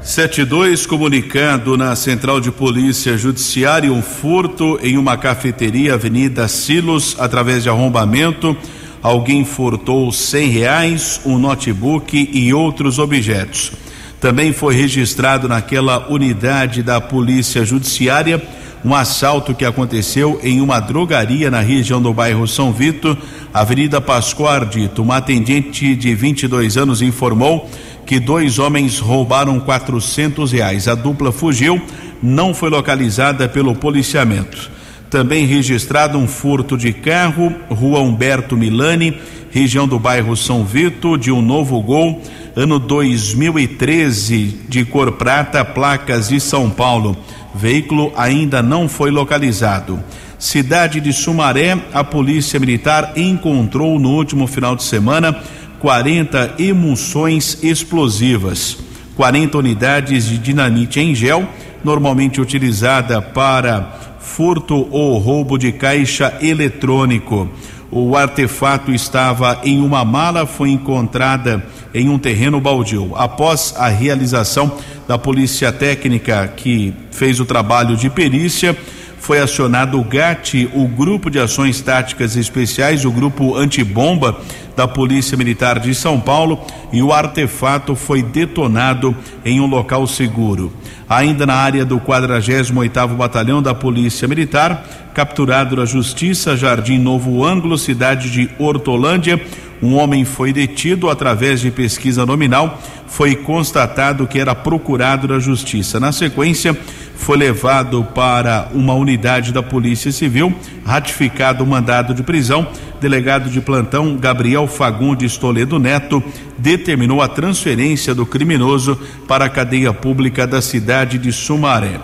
72 0.00 0.86
comunicado 0.86 1.76
na 1.76 1.94
Central 1.96 2.40
de 2.40 2.50
Polícia 2.50 3.18
Judiciária 3.18 3.92
um 3.92 4.00
furto 4.00 4.78
em 4.82 4.96
uma 4.96 5.16
cafeteria 5.16 5.94
Avenida 5.94 6.46
Silos 6.48 7.16
através 7.18 7.64
de 7.64 7.68
arrombamento. 7.68 8.56
Alguém 9.02 9.44
furtou 9.44 10.12
cem 10.12 10.48
reais, 10.48 11.20
um 11.24 11.38
notebook 11.38 12.30
e 12.32 12.54
outros 12.54 12.98
objetos. 12.98 13.72
Também 14.20 14.52
foi 14.52 14.74
registrado 14.74 15.48
naquela 15.48 16.06
unidade 16.10 16.82
da 16.82 17.00
Polícia 17.00 17.64
Judiciária 17.64 18.42
um 18.84 18.94
assalto 18.94 19.54
que 19.54 19.64
aconteceu 19.64 20.40
em 20.42 20.60
uma 20.60 20.80
drogaria 20.80 21.50
na 21.50 21.60
região 21.60 22.00
do 22.00 22.14
bairro 22.14 22.46
São 22.48 22.72
Vito, 22.72 23.16
Avenida 23.52 24.00
Pascoal 24.00 24.52
Ardito. 24.52 25.02
Uma 25.02 25.18
atendente 25.18 25.94
de 25.94 26.14
22 26.14 26.76
anos 26.76 27.02
informou 27.02 27.68
que 28.06 28.18
dois 28.18 28.58
homens 28.58 28.98
roubaram 28.98 29.60
quatrocentos 29.60 30.52
reais. 30.52 30.88
A 30.88 30.94
dupla 30.94 31.30
fugiu, 31.30 31.80
não 32.22 32.54
foi 32.54 32.70
localizada 32.70 33.48
pelo 33.48 33.74
policiamento. 33.74 34.70
Também 35.10 35.44
registrado 35.44 36.16
um 36.16 36.26
furto 36.26 36.76
de 36.76 36.92
carro, 36.92 37.54
Rua 37.68 38.00
Humberto 38.00 38.56
Milani, 38.56 39.18
região 39.50 39.86
do 39.86 39.98
bairro 39.98 40.36
São 40.36 40.64
Vito, 40.64 41.18
de 41.18 41.30
um 41.30 41.42
novo 41.42 41.82
gol 41.82 42.22
ano 42.60 42.78
2013, 42.78 44.60
de 44.68 44.84
cor 44.84 45.12
prata, 45.12 45.64
placas 45.64 46.28
de 46.28 46.38
São 46.38 46.68
Paulo. 46.68 47.16
Veículo 47.54 48.12
ainda 48.14 48.62
não 48.62 48.86
foi 48.86 49.10
localizado. 49.10 49.98
Cidade 50.38 51.00
de 51.00 51.10
Sumaré, 51.10 51.78
a 51.90 52.04
Polícia 52.04 52.60
Militar 52.60 53.14
encontrou 53.16 53.98
no 53.98 54.10
último 54.10 54.46
final 54.46 54.76
de 54.76 54.82
semana 54.82 55.42
40 55.78 56.56
emulsões 56.58 57.56
explosivas, 57.62 58.76
40 59.16 59.56
unidades 59.56 60.26
de 60.26 60.36
dinamite 60.36 61.00
em 61.00 61.14
gel, 61.14 61.48
normalmente 61.82 62.42
utilizada 62.42 63.22
para 63.22 64.18
furto 64.20 64.86
ou 64.90 65.16
roubo 65.16 65.56
de 65.56 65.72
caixa 65.72 66.36
eletrônico. 66.42 67.48
O 67.92 68.16
artefato 68.16 68.92
estava 68.92 69.60
em 69.64 69.80
uma 69.80 70.04
mala, 70.04 70.46
foi 70.46 70.70
encontrada 70.70 71.64
em 71.92 72.08
um 72.08 72.18
terreno 72.18 72.60
baldio. 72.60 73.16
Após 73.16 73.74
a 73.76 73.88
realização 73.88 74.72
da 75.08 75.18
polícia 75.18 75.72
técnica 75.72 76.46
que 76.56 76.94
fez 77.10 77.40
o 77.40 77.44
trabalho 77.44 77.96
de 77.96 78.08
perícia, 78.08 78.76
foi 79.20 79.38
acionado 79.38 80.00
o 80.00 80.04
GAT, 80.04 80.68
o 80.74 80.88
Grupo 80.88 81.30
de 81.30 81.38
Ações 81.38 81.80
Táticas 81.80 82.36
Especiais, 82.36 83.04
o 83.04 83.12
Grupo 83.12 83.54
Antibomba 83.54 84.40
da 84.74 84.88
Polícia 84.88 85.36
Militar 85.36 85.78
de 85.78 85.94
São 85.94 86.18
Paulo, 86.18 86.58
e 86.90 87.02
o 87.02 87.12
artefato 87.12 87.94
foi 87.94 88.22
detonado 88.22 89.14
em 89.44 89.60
um 89.60 89.66
local 89.66 90.06
seguro. 90.06 90.72
Ainda 91.08 91.44
na 91.44 91.54
área 91.54 91.84
do 91.84 92.00
48º 92.00 93.14
Batalhão 93.14 93.62
da 93.62 93.74
Polícia 93.74 94.26
Militar, 94.26 95.10
capturado 95.12 95.76
na 95.76 95.84
Justiça, 95.84 96.56
Jardim 96.56 96.98
Novo 96.98 97.44
Ângulo, 97.44 97.76
cidade 97.76 98.30
de 98.30 98.48
Hortolândia, 98.58 99.40
um 99.82 99.94
homem 99.96 100.24
foi 100.24 100.52
detido 100.52 101.08
através 101.08 101.60
de 101.60 101.70
pesquisa 101.70 102.26
nominal. 102.26 102.80
Foi 103.06 103.34
constatado 103.34 104.26
que 104.26 104.38
era 104.38 104.54
procurado 104.54 105.26
da 105.26 105.38
Justiça. 105.38 105.98
Na 105.98 106.12
sequência, 106.12 106.76
foi 107.16 107.36
levado 107.36 108.04
para 108.14 108.68
uma 108.72 108.94
unidade 108.94 109.52
da 109.52 109.62
Polícia 109.62 110.12
Civil, 110.12 110.54
ratificado 110.84 111.64
o 111.64 111.66
mandado 111.66 112.14
de 112.14 112.22
prisão. 112.22 112.66
Delegado 113.00 113.48
de 113.48 113.60
plantão 113.60 114.16
Gabriel 114.16 114.66
Fagundes 114.66 115.36
Toledo 115.36 115.78
Neto 115.78 116.22
determinou 116.58 117.22
a 117.22 117.28
transferência 117.28 118.14
do 118.14 118.26
criminoso 118.26 118.98
para 119.26 119.46
a 119.46 119.50
cadeia 119.50 119.92
pública 119.92 120.46
da 120.46 120.60
cidade 120.60 121.18
de 121.18 121.32
Sumaré. 121.32 121.98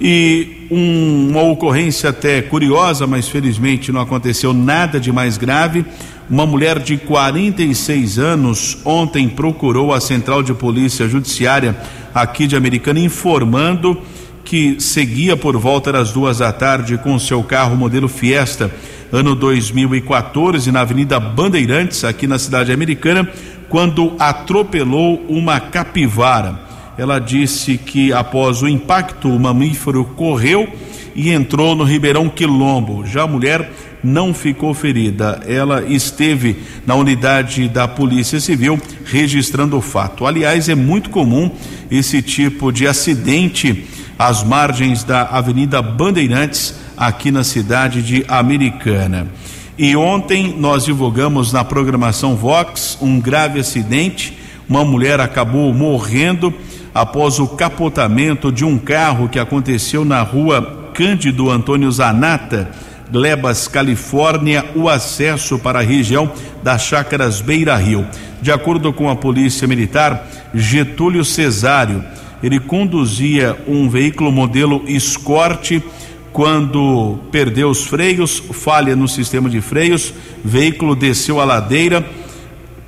E 0.00 0.66
um, 0.70 1.28
uma 1.30 1.42
ocorrência 1.42 2.10
até 2.10 2.40
curiosa, 2.40 3.06
mas 3.06 3.28
felizmente 3.28 3.92
não 3.92 4.00
aconteceu 4.00 4.54
nada 4.54 4.98
de 4.98 5.12
mais 5.12 5.36
grave. 5.36 5.84
Uma 6.28 6.46
mulher 6.46 6.78
de 6.78 6.96
46 6.96 8.18
anos 8.18 8.78
ontem 8.84 9.28
procurou 9.28 9.92
a 9.92 10.00
Central 10.00 10.42
de 10.42 10.54
Polícia 10.54 11.08
Judiciária 11.08 11.76
aqui 12.14 12.46
de 12.46 12.56
Americana 12.56 13.00
informando 13.00 14.00
que 14.44 14.80
seguia 14.80 15.36
por 15.36 15.56
volta 15.56 15.92
das 15.92 16.12
duas 16.12 16.38
da 16.38 16.52
tarde 16.52 16.98
com 16.98 17.18
seu 17.18 17.42
carro 17.42 17.76
modelo 17.76 18.08
Fiesta, 18.08 18.70
ano 19.12 19.34
2014, 19.34 20.72
na 20.72 20.80
Avenida 20.80 21.20
Bandeirantes, 21.20 22.04
aqui 22.04 22.26
na 22.26 22.38
cidade 22.38 22.72
americana, 22.72 23.28
quando 23.68 24.14
atropelou 24.18 25.24
uma 25.28 25.60
capivara. 25.60 26.69
Ela 27.00 27.18
disse 27.18 27.78
que 27.78 28.12
após 28.12 28.60
o 28.60 28.68
impacto, 28.68 29.34
o 29.34 29.40
mamífero 29.40 30.04
correu 30.04 30.68
e 31.16 31.30
entrou 31.30 31.74
no 31.74 31.82
Ribeirão 31.82 32.28
Quilombo. 32.28 33.06
Já 33.06 33.22
a 33.22 33.26
mulher 33.26 33.72
não 34.04 34.34
ficou 34.34 34.74
ferida. 34.74 35.40
Ela 35.48 35.82
esteve 35.86 36.58
na 36.86 36.94
unidade 36.94 37.66
da 37.70 37.88
Polícia 37.88 38.38
Civil 38.38 38.78
registrando 39.06 39.78
o 39.78 39.80
fato. 39.80 40.26
Aliás, 40.26 40.68
é 40.68 40.74
muito 40.74 41.08
comum 41.08 41.50
esse 41.90 42.20
tipo 42.20 42.70
de 42.70 42.86
acidente 42.86 43.86
às 44.18 44.44
margens 44.44 45.02
da 45.02 45.22
Avenida 45.22 45.80
Bandeirantes, 45.80 46.74
aqui 46.98 47.30
na 47.30 47.42
cidade 47.42 48.02
de 48.02 48.26
Americana. 48.28 49.26
E 49.78 49.96
ontem 49.96 50.54
nós 50.58 50.84
divulgamos 50.84 51.50
na 51.50 51.64
programação 51.64 52.36
Vox 52.36 52.98
um 53.00 53.18
grave 53.18 53.58
acidente. 53.58 54.36
Uma 54.68 54.84
mulher 54.84 55.18
acabou 55.18 55.72
morrendo 55.72 56.54
após 56.94 57.38
o 57.38 57.46
capotamento 57.46 58.50
de 58.50 58.64
um 58.64 58.78
carro 58.78 59.28
que 59.28 59.38
aconteceu 59.38 60.04
na 60.04 60.22
rua 60.22 60.90
Cândido 60.94 61.50
Antônio 61.50 61.90
Zanata 61.90 62.70
Glebas, 63.10 63.66
Califórnia, 63.66 64.64
o 64.74 64.88
acesso 64.88 65.58
para 65.58 65.80
a 65.80 65.82
região 65.82 66.30
das 66.62 66.82
Chácaras 66.82 67.40
Beira 67.40 67.74
Rio. 67.76 68.06
De 68.40 68.52
acordo 68.52 68.92
com 68.92 69.10
a 69.10 69.16
Polícia 69.16 69.66
Militar, 69.66 70.28
Getúlio 70.54 71.24
Cesário, 71.24 72.04
ele 72.42 72.60
conduzia 72.60 73.56
um 73.66 73.88
veículo 73.88 74.30
modelo 74.30 74.84
Escort 74.86 75.80
quando 76.32 77.18
perdeu 77.32 77.68
os 77.68 77.84
freios, 77.84 78.40
falha 78.52 78.94
no 78.94 79.08
sistema 79.08 79.50
de 79.50 79.60
freios, 79.60 80.14
veículo 80.44 80.94
desceu 80.94 81.40
a 81.40 81.44
ladeira 81.44 82.06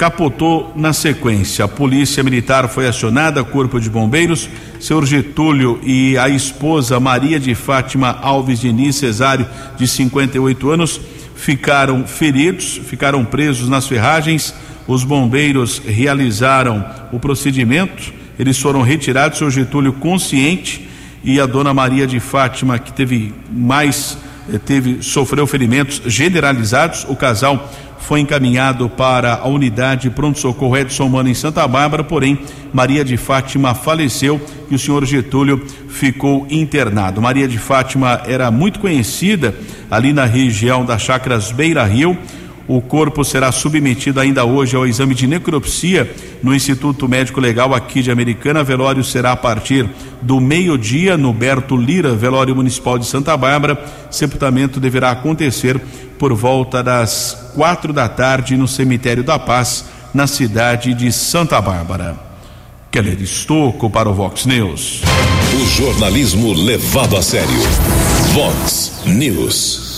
capotou 0.02 0.72
na 0.74 0.92
sequência. 0.92 1.64
A 1.64 1.68
polícia 1.68 2.24
militar 2.24 2.68
foi 2.68 2.88
acionada, 2.88 3.44
corpo 3.44 3.78
de 3.78 3.88
bombeiros, 3.88 4.50
senhor 4.80 5.06
Getúlio 5.06 5.78
e 5.80 6.18
a 6.18 6.28
esposa 6.28 6.98
Maria 6.98 7.38
de 7.38 7.54
Fátima 7.54 8.18
Alves 8.20 8.58
Diniz 8.58 8.96
Cesário, 8.96 9.46
de 9.76 9.86
58 9.86 10.70
anos, 10.70 11.00
ficaram 11.36 12.04
feridos, 12.04 12.80
ficaram 12.84 13.24
presos 13.24 13.68
nas 13.68 13.86
ferragens. 13.86 14.52
Os 14.88 15.04
bombeiros 15.04 15.78
realizaram 15.78 16.84
o 17.12 17.20
procedimento, 17.20 18.12
eles 18.36 18.58
foram 18.58 18.82
retirados, 18.82 19.38
senhor 19.38 19.52
Getúlio 19.52 19.92
consciente 19.92 20.88
e 21.22 21.38
a 21.38 21.46
dona 21.46 21.72
Maria 21.72 22.08
de 22.08 22.18
Fátima, 22.18 22.76
que 22.76 22.92
teve 22.92 23.32
mais, 23.52 24.18
eh, 24.52 24.58
teve, 24.58 25.00
sofreu 25.00 25.46
ferimentos 25.46 26.02
generalizados. 26.06 27.06
O 27.08 27.14
casal 27.14 27.70
foi 28.02 28.20
encaminhado 28.20 28.88
para 28.88 29.34
a 29.34 29.48
unidade 29.48 30.10
pronto-socorro 30.10 30.76
Edson 30.76 31.08
Mano 31.08 31.28
em 31.28 31.34
Santa 31.34 31.66
Bárbara, 31.66 32.04
porém 32.04 32.38
Maria 32.72 33.04
de 33.04 33.16
Fátima 33.16 33.74
faleceu 33.74 34.40
e 34.70 34.74
o 34.74 34.78
senhor 34.78 35.04
Getúlio 35.04 35.64
ficou 35.88 36.46
internado. 36.50 37.22
Maria 37.22 37.46
de 37.46 37.58
Fátima 37.58 38.22
era 38.26 38.50
muito 38.50 38.80
conhecida 38.80 39.54
ali 39.90 40.12
na 40.12 40.24
região 40.24 40.84
das 40.84 41.02
Chacras 41.02 41.52
Beira 41.52 41.84
Rio. 41.84 42.16
O 42.68 42.80
corpo 42.80 43.24
será 43.24 43.50
submetido 43.50 44.20
ainda 44.20 44.44
hoje 44.44 44.76
ao 44.76 44.86
exame 44.86 45.14
de 45.14 45.26
necropsia 45.26 46.10
no 46.42 46.54
Instituto 46.54 47.08
Médico 47.08 47.40
Legal 47.40 47.74
aqui 47.74 48.02
de 48.02 48.10
Americana. 48.10 48.62
Velório 48.62 49.02
será 49.02 49.32
a 49.32 49.36
partir 49.36 49.88
do 50.20 50.40
meio-dia 50.40 51.16
no 51.16 51.32
Berto 51.32 51.76
Lira, 51.76 52.14
Velório 52.14 52.54
Municipal 52.54 52.98
de 52.98 53.06
Santa 53.06 53.36
Bárbara. 53.36 53.82
Sepultamento 54.10 54.78
deverá 54.78 55.10
acontecer 55.10 55.80
por 56.18 56.32
volta 56.34 56.82
das 56.82 57.50
quatro 57.54 57.92
da 57.92 58.08
tarde 58.08 58.56
no 58.56 58.68
Cemitério 58.68 59.24
da 59.24 59.38
Paz, 59.38 59.86
na 60.14 60.26
cidade 60.26 60.94
de 60.94 61.10
Santa 61.10 61.60
Bárbara. 61.60 62.16
Keller 62.92 63.20
Estocco 63.20 63.88
para 63.90 64.08
o 64.08 64.14
Vox 64.14 64.44
News. 64.44 65.02
O 65.54 65.66
jornalismo 65.66 66.52
levado 66.52 67.16
a 67.16 67.22
sério. 67.22 67.48
Vox 68.34 69.02
News. 69.06 69.91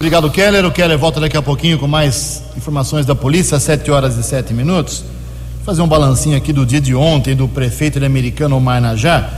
Obrigado, 0.00 0.30
Keller. 0.30 0.64
O 0.64 0.70
Keller 0.70 0.98
volta 0.98 1.20
daqui 1.20 1.36
a 1.36 1.42
pouquinho 1.42 1.78
com 1.78 1.88
mais 1.88 2.42
informações 2.56 3.06
da 3.06 3.14
polícia, 3.14 3.56
às 3.56 3.62
7 3.62 3.90
horas 3.90 4.16
e 4.16 4.22
7 4.22 4.52
minutos. 4.52 5.00
Vou 5.56 5.64
fazer 5.64 5.82
um 5.82 5.88
balancinho 5.88 6.36
aqui 6.36 6.52
do 6.52 6.64
dia 6.64 6.80
de 6.80 6.94
ontem 6.94 7.34
do 7.34 7.48
prefeito 7.48 8.04
Americano, 8.04 8.56
Omar 8.56 8.80
Najá. 8.80 9.30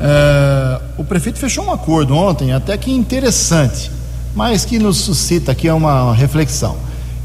Uh, 0.00 1.00
o 1.02 1.04
prefeito 1.04 1.38
fechou 1.38 1.64
um 1.64 1.72
acordo 1.72 2.14
ontem, 2.14 2.52
até 2.52 2.76
que 2.76 2.90
interessante 2.90 3.90
mas 4.38 4.64
que 4.64 4.78
nos 4.78 4.98
suscita 4.98 5.50
aqui 5.50 5.68
uma 5.68 6.14
reflexão. 6.14 6.76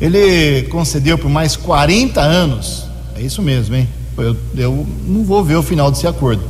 Ele 0.01 0.63
concedeu 0.63 1.15
por 1.15 1.29
mais 1.29 1.55
40 1.55 2.19
anos, 2.19 2.85
é 3.15 3.21
isso 3.21 3.41
mesmo, 3.41 3.75
hein? 3.75 3.87
Eu, 4.17 4.35
eu 4.55 4.87
não 5.05 5.23
vou 5.23 5.43
ver 5.43 5.55
o 5.55 5.63
final 5.63 5.91
desse 5.91 6.07
acordo. 6.07 6.43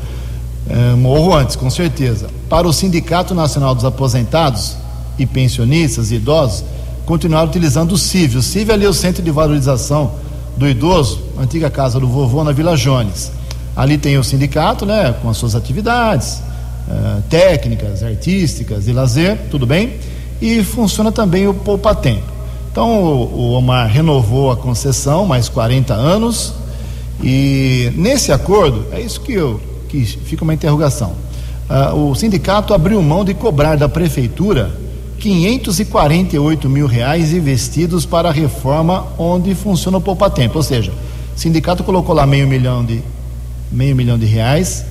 É, 0.70 0.96
morro 0.96 1.36
antes, 1.36 1.58
com 1.58 1.70
certeza. 1.70 2.30
Para 2.50 2.66
o 2.66 2.72
Sindicato 2.72 3.36
Nacional 3.36 3.76
dos 3.76 3.84
Aposentados 3.84 4.78
e 5.18 5.26
Pensionistas 5.26 6.12
e 6.12 6.16
Idosos, 6.16 6.64
continuar 7.06 7.44
utilizando 7.44 7.94
o 7.94 7.98
CIV. 7.98 8.38
O 8.38 8.42
CIV 8.42 8.72
é 8.72 8.74
ali 8.74 8.88
o 8.88 8.94
Centro 8.94 9.22
de 9.22 9.32
Valorização 9.32 10.12
do 10.58 10.68
Idoso, 10.68 11.22
antiga 11.40 11.70
casa 11.70 12.00
do 12.00 12.08
vovô 12.08 12.44
na 12.44 12.52
Vila 12.52 12.76
Jones. 12.76 13.32
Ali 13.76 13.98
tem 13.98 14.18
o 14.18 14.24
sindicato, 14.24 14.86
né, 14.86 15.14
com 15.22 15.30
as 15.30 15.38
suas 15.38 15.56
atividades 15.56 16.42
uh, 16.88 17.22
técnicas, 17.30 18.04
artísticas 18.04 18.88
e 18.88 18.94
lazer, 18.94 19.38
tudo 19.50 19.66
bem? 19.66 20.00
e 20.44 20.62
funciona 20.62 21.10
também 21.10 21.48
o 21.48 21.54
Poupa 21.54 21.96
Tempo. 21.96 22.34
Então 22.70 23.02
o, 23.02 23.54
Omar 23.54 23.88
renovou 23.88 24.52
a 24.52 24.58
concessão, 24.58 25.26
mais 25.26 25.48
40 25.48 25.94
anos, 25.94 26.54
e 27.24 27.90
nesse 27.96 28.30
acordo, 28.32 28.86
é 28.92 29.00
isso 29.00 29.22
que, 29.22 29.32
eu, 29.32 29.62
que 29.88 30.04
fica 30.04 30.44
uma 30.44 30.54
interrogação. 30.54 31.14
Uh, 31.70 32.10
o 32.10 32.16
sindicato 32.16 32.74
abriu 32.74 33.02
mão 33.02 33.24
de 33.24 33.34
cobrar 33.34 33.78
da 33.78 33.88
prefeitura 33.88 34.70
548 35.24 36.70
mil 36.70 36.86
reais 36.86 37.32
investidos 37.32 38.06
para 38.06 38.28
a 38.28 38.32
reforma 38.34 39.08
onde 39.18 39.56
funciona 39.56 39.98
o 39.98 40.02
Poupa 40.02 40.30
Tempo. 40.30 40.58
Ou 40.58 40.64
seja, 40.64 40.92
o 40.92 41.40
sindicato 41.40 41.82
colocou 41.82 42.14
lá 42.14 42.26
meio 42.26 42.46
milhão 42.46 42.84
de, 42.84 43.02
meio 43.72 43.96
milhão 43.96 44.18
de 44.20 44.26
reais 44.26 44.84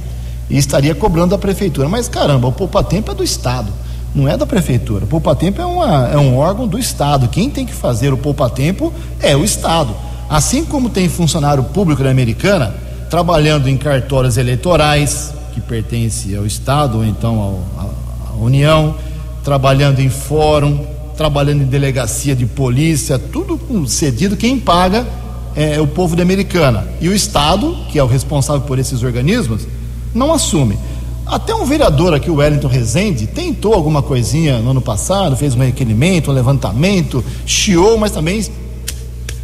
e 0.48 0.56
estaria 0.56 0.94
cobrando 0.94 1.32
da 1.32 1.38
prefeitura. 1.38 1.86
Mas 1.86 2.08
caramba, 2.08 2.48
o 2.48 2.52
Poupa 2.52 2.82
Tempo 2.82 3.12
é 3.12 3.14
do 3.14 3.22
Estado 3.22 3.70
não 4.14 4.28
é 4.28 4.36
da 4.36 4.44
prefeitura. 4.44 5.04
O 5.04 5.08
Poupa 5.08 5.34
Tempo 5.34 5.60
é, 5.60 5.64
uma, 5.64 6.08
é 6.08 6.18
um 6.18 6.36
órgão 6.36 6.68
do 6.68 6.78
Estado. 6.78 7.28
Quem 7.28 7.48
tem 7.48 7.64
que 7.64 7.72
fazer 7.72 8.12
o 8.12 8.16
Poupa 8.18 8.48
Tempo 8.50 8.92
é 9.18 9.34
o 9.34 9.42
Estado. 9.42 9.94
Assim 10.28 10.66
como 10.66 10.90
tem 10.90 11.08
funcionário 11.08 11.64
público 11.64 12.02
da 12.02 12.10
Americana 12.10 12.74
trabalhando 13.08 13.68
em 13.68 13.76
cartórios 13.78 14.36
eleitorais, 14.36 15.32
que 15.54 15.62
pertence 15.62 16.36
ao 16.36 16.44
Estado 16.44 16.98
ou 16.98 17.04
então 17.04 17.62
à 17.78 18.42
União, 18.42 18.94
trabalhando 19.42 20.00
em 20.00 20.08
fórum, 20.08 20.84
trabalhando 21.16 21.62
em 21.62 21.66
delegacia 21.66 22.34
de 22.34 22.46
polícia, 22.46 23.18
tudo 23.18 23.60
cedido. 23.86 24.36
Quem 24.36 24.58
paga 24.58 25.06
é 25.54 25.80
o 25.80 25.86
povo 25.86 26.16
da 26.16 26.22
Americana. 26.22 26.86
E 27.00 27.08
o 27.08 27.14
Estado, 27.14 27.76
que 27.90 27.98
é 27.98 28.04
o 28.04 28.06
responsável 28.06 28.62
por 28.62 28.78
esses 28.78 29.02
organismos, 29.02 29.66
não 30.14 30.32
assume. 30.32 30.78
Até 31.26 31.54
um 31.54 31.64
vereador 31.64 32.14
aqui, 32.14 32.30
o 32.30 32.36
Wellington 32.36 32.68
Rezende, 32.68 33.26
tentou 33.26 33.74
alguma 33.74 34.02
coisinha 34.02 34.58
no 34.58 34.70
ano 34.70 34.80
passado, 34.80 35.36
fez 35.36 35.54
um 35.54 35.60
requerimento, 35.60 36.30
um 36.30 36.34
levantamento, 36.34 37.24
chiou, 37.46 37.96
mas 37.96 38.10
também 38.10 38.44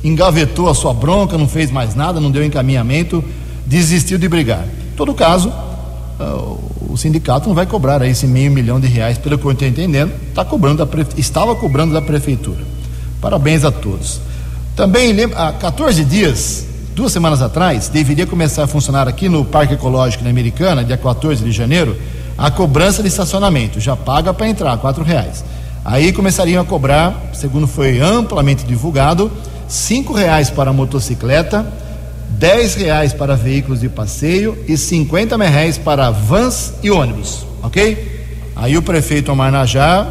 engavetou 0.03 0.69
a 0.69 0.75
sua 0.75 0.93
bronca, 0.93 1.39
não 1.39 1.49
fez 1.49 1.71
mais 1.71 1.95
nada, 1.95 2.21
não 2.21 2.31
deu 2.31 2.45
encaminhamento, 2.45 3.25
desistiu 3.65 4.19
de 4.19 4.29
brigar. 4.29 4.65
Em 4.65 4.97
todo 4.97 5.15
caso, 5.15 5.53
o 6.19 6.97
sindicato 6.97 7.49
não 7.49 7.55
vai 7.55 7.67
cobrar 7.67 8.05
esse 8.07 8.27
meio 8.27 8.51
milhão 8.51 8.81
de 8.81 8.87
reais, 8.87 9.19
pelo 9.19 9.39
que 9.39 9.45
eu 9.45 9.53
estou 9.53 9.69
entendendo, 9.69 10.13
tá 10.35 10.45
cobrando 10.45 10.87
estava 11.17 11.55
cobrando 11.55 11.93
da 11.95 12.03
prefeitura. 12.03 12.61
Parabéns 13.21 13.65
a 13.65 13.71
todos. 13.71 14.21
Também, 14.75 15.15
há 15.35 15.53
14 15.53 16.05
dias, 16.05 16.67
duas 16.95 17.13
semanas 17.13 17.43
atrás, 17.43 17.89
deveria 17.89 18.27
começar 18.27 18.65
a 18.65 18.67
funcionar 18.67 19.09
aqui 19.09 19.29
no 19.29 19.45
Parque 19.45 19.75
Ecológico 19.75 20.25
da 20.25 20.31
Americana, 20.31 20.85
dia 20.85 20.97
14 20.97 21.43
de 21.43 21.53
janeiro, 21.53 21.97
a 22.37 22.51
cobrança 22.51 23.03
de 23.03 23.09
estacionamento. 23.09 23.81
Já 23.81 23.97
paga 23.97 24.33
para 24.33 24.49
entrar, 24.49 24.77
quatro 24.79 25.05
reais. 25.05 25.45
Aí 25.85 26.13
começariam 26.13 26.63
a 26.63 26.65
cobrar, 26.65 27.31
segundo 27.33 27.67
foi 27.67 28.01
amplamente 28.01 28.65
divulgado, 28.65 29.31
cinco 29.67 30.13
reais 30.13 30.51
para 30.51 30.73
motocicleta, 30.73 31.67
dez 32.31 32.75
reais 32.75 33.13
para 33.13 33.35
veículos 33.35 33.81
de 33.81 33.89
passeio 33.89 34.57
e 34.69 34.77
cinquenta 34.77 35.37
reais 35.37 35.79
para 35.79 36.11
vans 36.11 36.75
e 36.83 36.91
ônibus, 36.91 37.47
ok? 37.63 38.19
Aí 38.55 38.77
o 38.77 38.83
prefeito 38.83 39.31
Amarnajá 39.31 40.07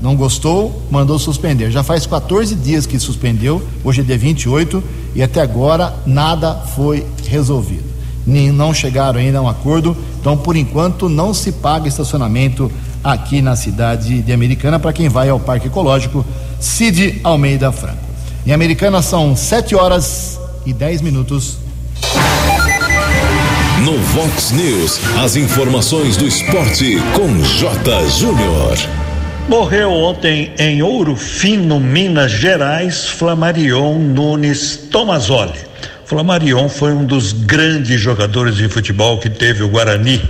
não 0.00 0.14
gostou, 0.14 0.82
mandou 0.90 1.18
suspender. 1.18 1.70
Já 1.70 1.82
faz 1.82 2.06
14 2.06 2.54
dias 2.54 2.86
que 2.86 2.98
suspendeu, 2.98 3.62
hoje 3.82 4.00
é 4.00 4.04
dia 4.04 4.18
28 4.18 4.82
e 5.14 5.22
até 5.22 5.40
agora 5.40 5.94
nada 6.04 6.54
foi 6.54 7.06
resolvido. 7.28 7.84
Nem, 8.26 8.50
não 8.50 8.74
chegaram 8.74 9.20
ainda 9.20 9.38
a 9.38 9.42
um 9.42 9.48
acordo, 9.48 9.96
então 10.20 10.36
por 10.36 10.56
enquanto 10.56 11.08
não 11.08 11.32
se 11.32 11.52
paga 11.52 11.88
estacionamento 11.88 12.70
aqui 13.02 13.40
na 13.40 13.54
cidade 13.54 14.20
de 14.20 14.32
Americana 14.32 14.78
para 14.80 14.92
quem 14.92 15.08
vai 15.08 15.28
ao 15.28 15.38
Parque 15.38 15.68
Ecológico 15.68 16.24
Cid 16.58 17.20
Almeida 17.22 17.70
Franco. 17.70 18.04
Em 18.44 18.52
Americana 18.52 19.00
são 19.00 19.36
7 19.36 19.74
horas 19.76 20.40
e 20.66 20.72
10 20.72 21.00
minutos. 21.00 21.58
No 23.84 23.96
Vox 23.98 24.50
News, 24.50 25.00
as 25.22 25.36
informações 25.36 26.16
do 26.16 26.26
esporte 26.26 26.96
com 27.14 27.42
J. 27.42 28.08
Júnior. 28.10 28.76
Morreu 29.48 29.92
ontem 29.92 30.52
em 30.58 30.82
Ouro 30.82 31.14
Fino, 31.14 31.78
Minas 31.78 32.32
Gerais, 32.32 33.06
Flamarion 33.06 33.96
Nunes 33.96 34.76
Tomazoli. 34.90 35.58
Flamarion 36.04 36.68
foi 36.68 36.92
um 36.92 37.04
dos 37.04 37.32
grandes 37.32 38.00
jogadores 38.00 38.56
de 38.56 38.68
futebol 38.68 39.18
que 39.18 39.30
teve 39.30 39.62
o 39.62 39.68
Guarani 39.68 40.20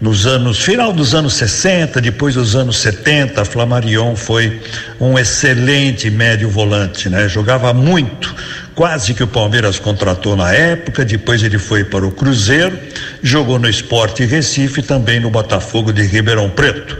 nos 0.00 0.26
anos 0.26 0.58
final 0.58 0.92
dos 0.92 1.14
anos 1.14 1.34
60, 1.34 2.00
depois 2.00 2.34
dos 2.34 2.54
anos 2.54 2.78
70, 2.78 3.44
Flamarion 3.44 4.14
foi 4.14 4.60
um 5.00 5.18
excelente 5.18 6.10
médio 6.10 6.50
volante, 6.50 7.08
né? 7.08 7.28
Jogava 7.28 7.72
muito, 7.72 8.34
quase 8.74 9.14
que 9.14 9.22
o 9.22 9.28
Palmeiras 9.28 9.78
contratou 9.78 10.36
na 10.36 10.52
época, 10.52 11.04
depois 11.04 11.42
ele 11.42 11.58
foi 11.58 11.84
para 11.84 12.06
o 12.06 12.10
Cruzeiro, 12.10 12.78
jogou 13.22 13.58
no 13.58 13.68
Esporte 13.68 14.24
Recife 14.24 14.82
também 14.82 15.20
no 15.20 15.30
Botafogo 15.30 15.92
de 15.92 16.02
Ribeirão 16.02 16.50
Preto. 16.50 16.98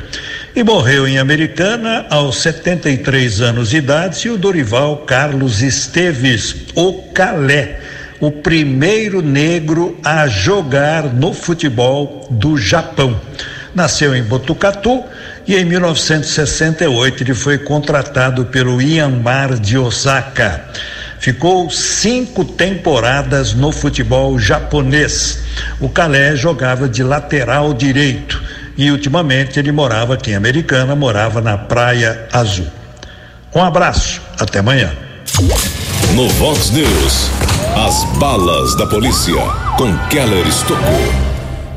E 0.55 0.63
morreu 0.63 1.07
em 1.07 1.19
Americana 1.19 2.07
aos 2.11 2.37
73 2.43 3.41
anos 3.41 3.71
de 3.71 3.79
idade, 3.79 4.29
e 4.29 4.31
o 4.31 4.39
Dorival 4.39 4.99
Carlos 4.99 5.63
Esteves, 5.63 6.55
o 6.75 7.03
Calé 7.13 7.81
o 8.21 8.31
primeiro 8.31 9.21
negro 9.21 9.99
a 10.03 10.27
jogar 10.27 11.05
no 11.13 11.35
futebol 11.35 12.27
do 12.31 12.57
Japão. 12.57 13.21
Nasceu 13.75 14.15
em 14.15 14.23
Botucatu 14.23 15.05
e 15.47 15.57
em 15.57 15.65
1968 15.65 17.23
ele 17.23 17.35
foi 17.35 17.59
contratado 17.59 18.47
pelo 18.47 18.81
Yanmar 18.81 19.59
de 19.59 19.77
Osaka. 19.77 20.65
Ficou 21.25 21.71
cinco 21.71 22.45
temporadas 22.45 23.55
no 23.55 23.73
futebol 23.73 24.39
japonês. 24.39 25.39
O 25.81 25.89
Calé 25.89 26.37
jogava 26.37 26.87
de 26.87 27.03
lateral 27.03 27.73
direito 27.73 28.43
e 28.77 28.91
ultimamente 28.91 29.59
ele 29.59 29.73
morava 29.73 30.13
aqui 30.13 30.33
em 30.33 30.35
Americana, 30.35 30.95
morava 30.95 31.41
na 31.41 31.57
Praia 31.57 32.29
Azul. 32.31 32.67
Um 33.55 33.63
abraço, 33.63 34.21
até 34.39 34.59
amanhã. 34.59 34.93
No 36.15 36.29
Vox 36.29 36.69
News, 36.73 37.31
as 37.75 38.05
balas 38.19 38.77
da 38.77 38.87
polícia 38.87 39.33
com 39.79 39.97
Keller 40.09 40.47
Estocou. 40.47 41.15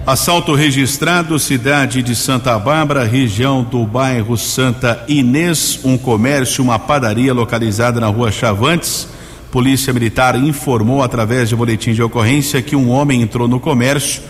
Assalto 0.05 0.55
registrado, 0.55 1.39
cidade 1.39 2.03
de 2.03 2.17
Santa 2.17 2.59
Bárbara, 2.59 3.05
região 3.05 3.63
do 3.63 3.85
bairro 3.85 4.37
Santa 4.37 5.05
Inês, 5.07 5.79
um 5.85 5.97
comércio, 5.97 6.61
uma 6.61 6.77
padaria 6.77 7.33
localizada 7.33 8.01
na 8.01 8.07
rua 8.07 8.29
Chavantes. 8.29 9.15
Polícia 9.57 9.91
Militar 9.91 10.35
informou 10.35 11.01
através 11.01 11.49
de 11.49 11.55
boletim 11.55 11.91
de 11.91 12.03
ocorrência 12.03 12.61
que 12.61 12.75
um 12.75 12.91
homem 12.91 13.23
entrou 13.23 13.47
no 13.47 13.59
comércio, 13.59 14.21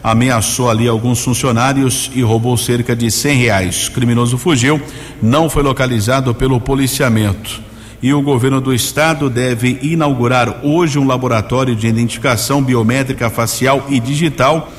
ameaçou 0.00 0.70
ali 0.70 0.86
alguns 0.86 1.24
funcionários 1.24 2.08
e 2.14 2.22
roubou 2.22 2.56
cerca 2.56 2.94
de 2.94 3.10
cem 3.10 3.36
reais. 3.36 3.88
O 3.88 3.90
criminoso 3.90 4.38
fugiu, 4.38 4.80
não 5.20 5.50
foi 5.50 5.64
localizado 5.64 6.32
pelo 6.32 6.60
policiamento 6.60 7.60
e 8.00 8.14
o 8.14 8.22
governo 8.22 8.60
do 8.60 8.72
estado 8.72 9.28
deve 9.28 9.76
inaugurar 9.82 10.60
hoje 10.64 11.00
um 11.00 11.04
laboratório 11.04 11.74
de 11.74 11.88
identificação 11.88 12.62
biométrica 12.62 13.28
facial 13.28 13.86
e 13.88 13.98
digital 13.98 14.70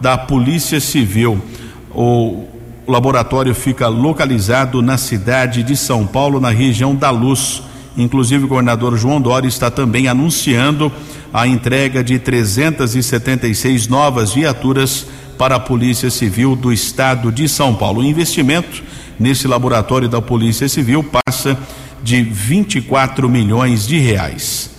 da 0.00 0.16
Polícia 0.16 0.78
Civil. 0.78 1.42
O 1.90 2.44
laboratório 2.86 3.52
fica 3.52 3.88
localizado 3.88 4.80
na 4.80 4.96
cidade 4.96 5.64
de 5.64 5.76
São 5.76 6.06
Paulo, 6.06 6.38
na 6.38 6.50
região 6.50 6.94
da 6.94 7.10
Luz. 7.10 7.64
Inclusive, 7.96 8.44
o 8.44 8.48
governador 8.48 8.96
João 8.96 9.20
Dória 9.20 9.48
está 9.48 9.70
também 9.70 10.06
anunciando 10.06 10.92
a 11.32 11.46
entrega 11.46 12.04
de 12.04 12.18
376 12.18 13.88
novas 13.88 14.32
viaturas 14.32 15.06
para 15.38 15.56
a 15.56 15.60
Polícia 15.60 16.10
Civil 16.10 16.54
do 16.54 16.72
Estado 16.72 17.32
de 17.32 17.48
São 17.48 17.74
Paulo. 17.74 18.00
O 18.00 18.04
investimento 18.04 18.82
nesse 19.18 19.48
laboratório 19.48 20.08
da 20.08 20.20
Polícia 20.20 20.68
Civil 20.68 21.02
passa 21.04 21.58
de 22.02 22.22
24 22.22 23.28
milhões 23.28 23.86
de 23.86 23.98
reais. 23.98 24.70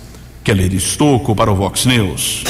Keller 0.44 0.74
Estocco 0.74 1.36
para 1.36 1.52
o 1.52 1.56
Vox 1.56 1.86
News. 1.86 2.44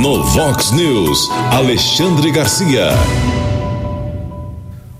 No 0.00 0.22
Vox 0.24 0.70
News, 0.72 1.30
Alexandre 1.52 2.30
Garcia. 2.30 2.90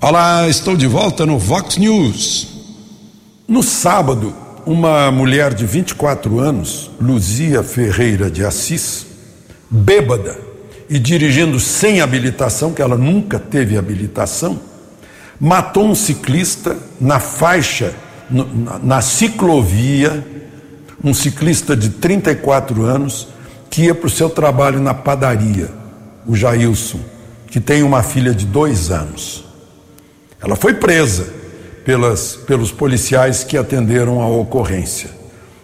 Olá, 0.01 0.49
estou 0.49 0.77
de 0.77 0.87
volta 0.87 1.25
no 1.25 1.39
Vox 1.39 1.77
News. 1.77 2.56
No 3.49 3.63
sábado, 3.63 4.35
uma 4.67 5.09
mulher 5.13 5.55
de 5.55 5.65
24 5.65 6.41
anos, 6.41 6.91
Luzia 7.01 7.63
Ferreira 7.63 8.29
de 8.29 8.45
Assis, 8.45 9.07
bêbada 9.71 10.37
e 10.91 10.99
dirigindo 10.99 11.61
sem 11.61 12.01
habilitação, 12.01 12.73
que 12.73 12.83
ela 12.83 12.97
nunca 12.97 13.39
teve 13.39 13.79
habilitação, 13.79 14.59
matou 15.39 15.87
um 15.87 15.95
ciclista 15.95 16.77
na 17.01 17.21
faixa, 17.21 17.95
na, 18.83 19.01
ciclovia, 19.01 20.27
um 21.05 21.15
ciclista 21.15 21.77
de 21.77 21.91
34 21.91 22.83
anos 22.83 23.29
que 23.71 23.83
ia 23.83 23.95
para 23.95 24.09
o 24.09 24.11
seu 24.11 24.29
trabalho 24.29 24.81
na 24.81 24.93
padaria, 24.93 25.71
o 26.27 26.35
Jailson, 26.35 26.99
que 27.47 27.61
tem 27.61 27.85
uma 27.85 28.03
filha 28.03 28.35
de 28.35 28.45
dois 28.45 28.91
anos. 28.91 29.45
Ela 30.43 30.57
foi 30.57 30.75
presa 30.75 31.46
pelas, 31.87 32.35
pelos 32.35 32.73
policiais 32.73 33.45
que 33.45 33.57
atenderam 33.57 34.21
a 34.21 34.27
ocorrência. 34.27 35.09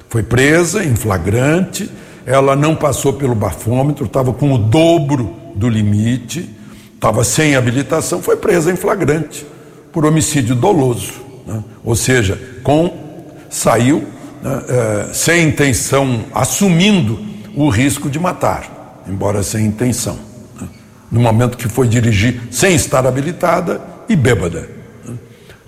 Foi 0.09 0.23
presa 0.23 0.85
em 0.85 0.95
flagrante, 0.95 1.91
ela 2.25 2.55
não 2.55 2.77
passou 2.77 3.15
pelo 3.15 3.35
bafômetro, 3.35 4.07
estava 4.07 4.33
com 4.33 4.53
o 4.53 4.59
dobro 4.59 5.35
do 5.57 5.69
limite, 5.69 6.49
estava 6.95 7.25
sem 7.25 7.57
habilitação, 7.57 8.23
foi 8.23 8.37
presa 8.37 8.71
em 8.71 8.77
flagrante 8.77 9.45
por 9.93 10.07
homicídio 10.07 10.55
doloso, 10.55 11.15
né? 11.45 11.65
ou 11.85 11.97
seja, 11.97 12.41
com 12.63 13.27
saiu 13.51 14.05
né, 14.41 14.63
é, 14.69 15.13
sem 15.13 15.49
intenção, 15.49 16.27
assumindo 16.33 17.19
o 17.57 17.69
risco 17.69 18.09
de 18.09 18.21
matar, 18.21 19.03
embora 19.09 19.43
sem 19.43 19.67
intenção, 19.67 20.17
né? 20.61 20.69
no 21.11 21.19
momento 21.19 21.59
que 21.59 21.69
foi 21.69 21.89
dirigir 21.89 22.43
sem 22.49 22.77
estar 22.77 23.05
habilitada 23.09 23.81
e 24.09 24.15
bêbada. 24.15 24.69
Né? 25.05 25.15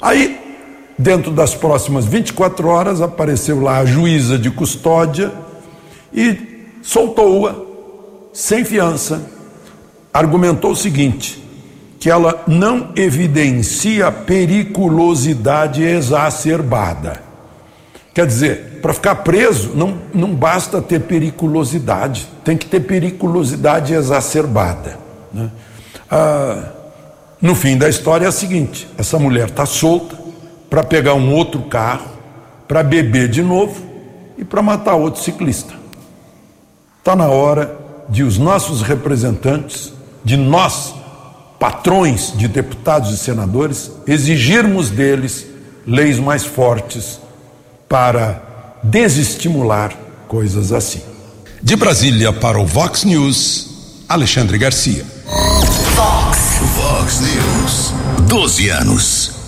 Aí, 0.01 0.44
dentro 0.99 1.31
das 1.31 1.55
próximas 1.55 2.05
24 2.05 2.69
horas, 2.69 3.01
apareceu 3.01 3.61
lá 3.61 3.79
a 3.79 3.85
juíza 3.85 4.39
de 4.39 4.51
custódia 4.51 5.33
e 6.13 6.69
soltou-a 6.83 7.55
sem 8.33 8.65
fiança. 8.65 9.23
Argumentou 10.13 10.73
o 10.73 10.77
seguinte: 10.77 11.43
que 11.99 12.11
ela 12.11 12.43
não 12.47 12.91
evidencia 12.97 14.11
periculosidade 14.13 15.83
exacerbada. 15.83 17.23
Quer 18.13 18.27
dizer, 18.27 18.79
para 18.81 18.93
ficar 18.93 19.17
preso, 19.17 19.73
não, 19.75 19.99
não 20.13 20.35
basta 20.35 20.81
ter 20.81 21.01
periculosidade, 21.01 22.29
tem 22.45 22.57
que 22.57 22.67
ter 22.67 22.81
periculosidade 22.81 23.93
exacerbada. 23.93 24.99
Né? 25.33 25.51
Ah, 26.09 26.71
no 27.43 27.57
fim 27.57 27.77
da 27.77 27.89
história 27.89 28.27
é 28.27 28.29
a 28.29 28.33
seguinte: 28.33 28.87
essa 28.97 29.19
mulher 29.19 29.49
está 29.49 29.67
solta 29.67 30.24
para 30.75 30.83
pegar 30.83 31.15
um 31.15 31.33
outro 31.33 31.63
carro, 31.63 32.09
para 32.67 32.83
beber 32.83 33.29
de 33.29 33.41
novo 33.43 33.81
e 34.37 34.45
para 34.45 34.61
matar 34.61 34.97
outro 34.97 35.23
ciclista. 35.23 35.73
Está 36.99 37.15
na 37.15 37.29
hora 37.29 37.79
de 38.09 38.25
os 38.25 38.39
nossos 38.39 38.83
representantes, 38.83 39.93
de 40.25 40.37
nós, 40.37 40.93
patrões 41.61 42.37
de 42.37 42.49
deputados 42.49 43.13
e 43.13 43.17
senadores, 43.17 43.93
exigirmos 44.05 44.91
deles 44.91 45.47
leis 45.87 46.19
mais 46.19 46.45
fortes 46.45 47.21
para 47.89 48.43
desestimular 48.83 49.97
coisas 50.27 50.73
assim. 50.73 51.03
De 51.63 51.77
Brasília 51.77 52.33
para 52.33 52.59
o 52.59 52.67
Vox 52.67 53.05
News, 53.05 54.03
Alexandre 54.09 54.59
Garcia. 54.59 55.07
Vox. 55.95 56.39
Vox 56.75 57.21
News. 57.21 57.93
12 58.27 58.69
anos. 58.71 59.44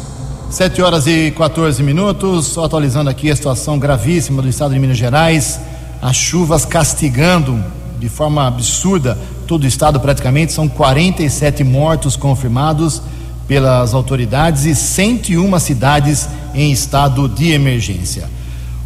7 0.56 0.80
horas 0.80 1.06
e 1.06 1.30
14 1.32 1.82
minutos, 1.82 2.56
atualizando 2.56 3.10
aqui 3.10 3.30
a 3.30 3.36
situação 3.36 3.78
gravíssima 3.78 4.40
do 4.40 4.48
estado 4.48 4.72
de 4.72 4.80
Minas 4.80 4.96
Gerais, 4.96 5.60
as 6.00 6.16
chuvas 6.16 6.64
castigando 6.64 7.62
de 8.00 8.08
forma 8.08 8.46
absurda 8.46 9.18
todo 9.46 9.64
o 9.64 9.66
estado 9.66 10.00
praticamente, 10.00 10.54
são 10.54 10.66
47 10.66 11.62
mortos 11.62 12.16
confirmados 12.16 13.02
pelas 13.46 13.92
autoridades 13.92 14.64
e 14.64 14.74
101 14.74 15.58
cidades 15.58 16.26
em 16.54 16.72
estado 16.72 17.28
de 17.28 17.52
emergência. 17.52 18.26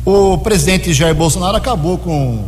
O 0.04 0.38
presidente 0.38 0.92
Jair 0.92 1.14
Bolsonaro 1.14 1.56
acabou 1.56 1.98
com 1.98 2.46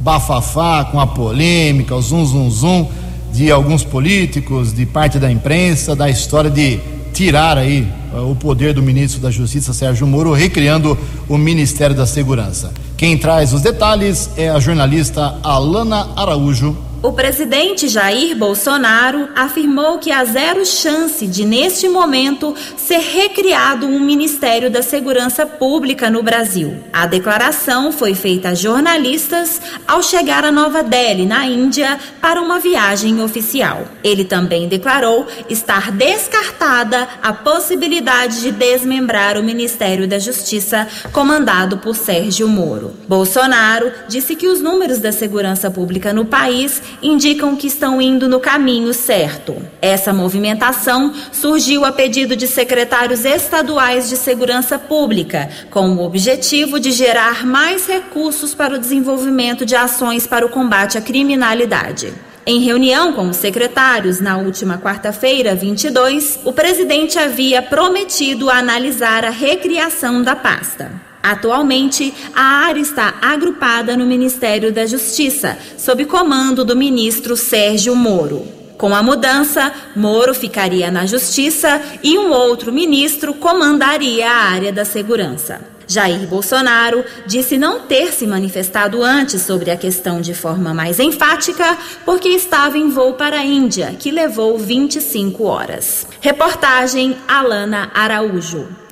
bafafá, 0.00 0.84
com 0.86 0.98
a 0.98 1.06
polêmica, 1.06 1.94
o 1.94 2.02
zum 2.02 2.26
zum 2.26 2.50
zum 2.50 2.88
de 3.32 3.52
alguns 3.52 3.84
políticos, 3.84 4.72
de 4.72 4.84
parte 4.84 5.20
da 5.20 5.30
imprensa, 5.30 5.94
da 5.94 6.10
história 6.10 6.50
de 6.50 6.80
tirar 7.12 7.56
aí 7.56 7.86
o 8.22 8.34
poder 8.34 8.74
do 8.74 8.82
ministro 8.82 9.20
da 9.20 9.30
Justiça 9.30 9.72
Sérgio 9.72 10.06
Moro, 10.06 10.32
recriando 10.32 10.96
o 11.28 11.36
Ministério 11.36 11.96
da 11.96 12.06
Segurança. 12.06 12.72
Quem 12.96 13.18
traz 13.18 13.52
os 13.52 13.60
detalhes 13.60 14.30
é 14.36 14.48
a 14.48 14.58
jornalista 14.60 15.38
Alana 15.42 16.08
Araújo 16.16 16.76
O 17.04 17.12
presidente 17.12 17.86
Jair 17.86 18.34
Bolsonaro 18.34 19.28
afirmou 19.36 19.98
que 19.98 20.10
há 20.10 20.24
zero 20.24 20.64
chance 20.64 21.26
de, 21.26 21.44
neste 21.44 21.86
momento, 21.86 22.56
ser 22.78 22.96
recriado 22.96 23.86
um 23.86 24.00
Ministério 24.00 24.70
da 24.70 24.80
Segurança 24.80 25.44
Pública 25.44 26.08
no 26.08 26.22
Brasil. 26.22 26.82
A 26.90 27.04
declaração 27.04 27.92
foi 27.92 28.14
feita 28.14 28.48
a 28.48 28.54
jornalistas 28.54 29.60
ao 29.86 30.02
chegar 30.02 30.46
a 30.46 30.50
Nova 30.50 30.82
Delhi, 30.82 31.26
na 31.26 31.44
Índia, 31.44 31.98
para 32.22 32.40
uma 32.40 32.58
viagem 32.58 33.22
oficial. 33.22 33.84
Ele 34.02 34.24
também 34.24 34.66
declarou 34.66 35.26
estar 35.50 35.92
descartada 35.92 37.06
a 37.22 37.34
possibilidade 37.34 38.40
de 38.40 38.50
desmembrar 38.50 39.36
o 39.36 39.42
Ministério 39.42 40.08
da 40.08 40.18
Justiça, 40.18 40.88
comandado 41.12 41.76
por 41.76 41.94
Sérgio 41.94 42.48
Moro. 42.48 42.94
Bolsonaro 43.06 43.92
disse 44.08 44.34
que 44.34 44.48
os 44.48 44.62
números 44.62 45.00
da 45.00 45.12
segurança 45.12 45.70
pública 45.70 46.10
no 46.10 46.24
país 46.24 46.80
indicam 47.02 47.56
que 47.56 47.66
estão 47.66 48.00
indo 48.00 48.28
no 48.28 48.40
caminho 48.40 48.92
certo. 48.92 49.56
Essa 49.80 50.12
movimentação 50.12 51.12
surgiu 51.32 51.84
a 51.84 51.92
pedido 51.92 52.36
de 52.36 52.46
secretários 52.46 53.24
estaduais 53.24 54.08
de 54.08 54.16
segurança 54.16 54.78
pública, 54.78 55.48
com 55.70 55.90
o 55.90 56.04
objetivo 56.04 56.80
de 56.80 56.90
gerar 56.90 57.46
mais 57.46 57.86
recursos 57.86 58.54
para 58.54 58.74
o 58.74 58.78
desenvolvimento 58.78 59.66
de 59.66 59.76
ações 59.76 60.26
para 60.26 60.46
o 60.46 60.48
combate 60.48 60.98
à 60.98 61.00
criminalidade. 61.00 62.12
Em 62.46 62.60
reunião 62.60 63.14
com 63.14 63.30
os 63.30 63.36
secretários 63.36 64.20
na 64.20 64.36
última 64.36 64.76
quarta-feira, 64.76 65.54
22, 65.54 66.40
o 66.44 66.52
presidente 66.52 67.18
havia 67.18 67.62
prometido 67.62 68.50
analisar 68.50 69.24
a 69.24 69.30
recriação 69.30 70.22
da 70.22 70.36
pasta. 70.36 70.92
Atualmente, 71.24 72.12
a 72.34 72.66
área 72.66 72.82
está 72.82 73.14
agrupada 73.22 73.96
no 73.96 74.04
Ministério 74.04 74.70
da 74.70 74.84
Justiça, 74.84 75.56
sob 75.78 76.04
comando 76.04 76.66
do 76.66 76.76
ministro 76.76 77.34
Sérgio 77.34 77.96
Moro. 77.96 78.46
Com 78.76 78.94
a 78.94 79.02
mudança, 79.02 79.72
Moro 79.96 80.34
ficaria 80.34 80.90
na 80.90 81.06
Justiça 81.06 81.80
e 82.02 82.18
um 82.18 82.30
outro 82.30 82.70
ministro 82.70 83.32
comandaria 83.32 84.30
a 84.30 84.50
área 84.50 84.70
da 84.70 84.84
segurança. 84.84 85.62
Jair 85.86 86.26
Bolsonaro 86.26 87.02
disse 87.26 87.56
não 87.56 87.80
ter 87.80 88.12
se 88.12 88.26
manifestado 88.26 89.02
antes 89.02 89.40
sobre 89.40 89.70
a 89.70 89.78
questão 89.78 90.20
de 90.20 90.34
forma 90.34 90.74
mais 90.74 91.00
enfática, 91.00 91.78
porque 92.04 92.28
estava 92.28 92.76
em 92.76 92.90
voo 92.90 93.14
para 93.14 93.38
a 93.38 93.44
Índia, 93.44 93.96
que 93.98 94.10
levou 94.10 94.58
25 94.58 95.42
horas. 95.44 96.06
Reportagem 96.20 97.16
Alana 97.26 97.90
Araújo. 97.94 98.83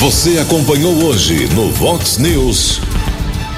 Você 0.00 0.38
acompanhou 0.38 0.94
hoje 1.06 1.48
no 1.54 1.72
Vox 1.72 2.18
News. 2.18 2.80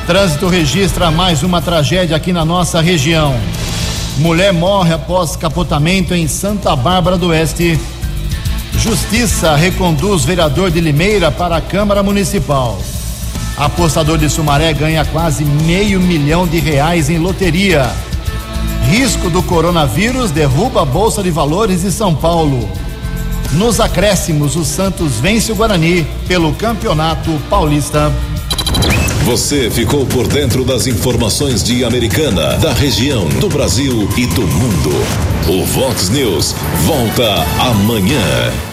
Trânsito 0.07 0.49
registra 0.49 1.11
mais 1.11 1.43
uma 1.43 1.61
tragédia 1.61 2.17
aqui 2.17 2.33
na 2.33 2.47
nossa 2.47 2.81
região. 2.81 3.39
Mulher 4.17 4.51
morre 4.51 4.95
após 4.95 5.37
capotamento 5.37 6.15
em 6.15 6.27
Santa 6.27 6.75
Bárbara 6.75 7.19
do 7.19 7.27
Oeste. 7.27 7.79
Justiça 8.79 9.55
reconduz 9.55 10.25
vereador 10.25 10.71
de 10.71 10.81
Limeira 10.81 11.31
para 11.31 11.57
a 11.57 11.61
Câmara 11.61 12.03
Municipal. 12.03 12.79
Apostador 13.59 14.17
de 14.17 14.31
Sumaré 14.31 14.73
ganha 14.73 15.05
quase 15.05 15.45
meio 15.45 16.01
milhão 16.01 16.47
de 16.47 16.59
reais 16.59 17.11
em 17.11 17.19
loteria. 17.19 17.93
Risco 18.89 19.29
do 19.29 19.43
coronavírus 19.43 20.31
derruba 20.31 20.81
a 20.81 20.87
Bolsa 20.87 21.23
de 21.23 21.31
Valores 21.31 21.83
de 21.83 21.93
São 21.93 22.15
Paulo. 22.15 22.67
Nos 23.53 23.81
acréscimos, 23.81 24.55
o 24.55 24.65
Santos 24.65 25.19
vence 25.19 25.51
o 25.51 25.57
Guarani 25.57 26.07
pelo 26.29 26.55
Campeonato 26.55 27.31
Paulista. 27.51 28.13
Você 29.25 29.71
ficou 29.71 30.07
por 30.07 30.27
dentro 30.29 30.65
das 30.65 30.87
informações 30.87 31.63
de 31.63 31.85
Americana, 31.85 32.57
da 32.59 32.73
região, 32.73 33.29
do 33.41 33.49
Brasil 33.49 34.09
e 34.17 34.27
do 34.27 34.43
mundo. 34.43 34.91
O 35.49 35.65
Vox 35.67 36.09
News 36.11 36.55
volta 36.87 37.45
amanhã. 37.59 38.70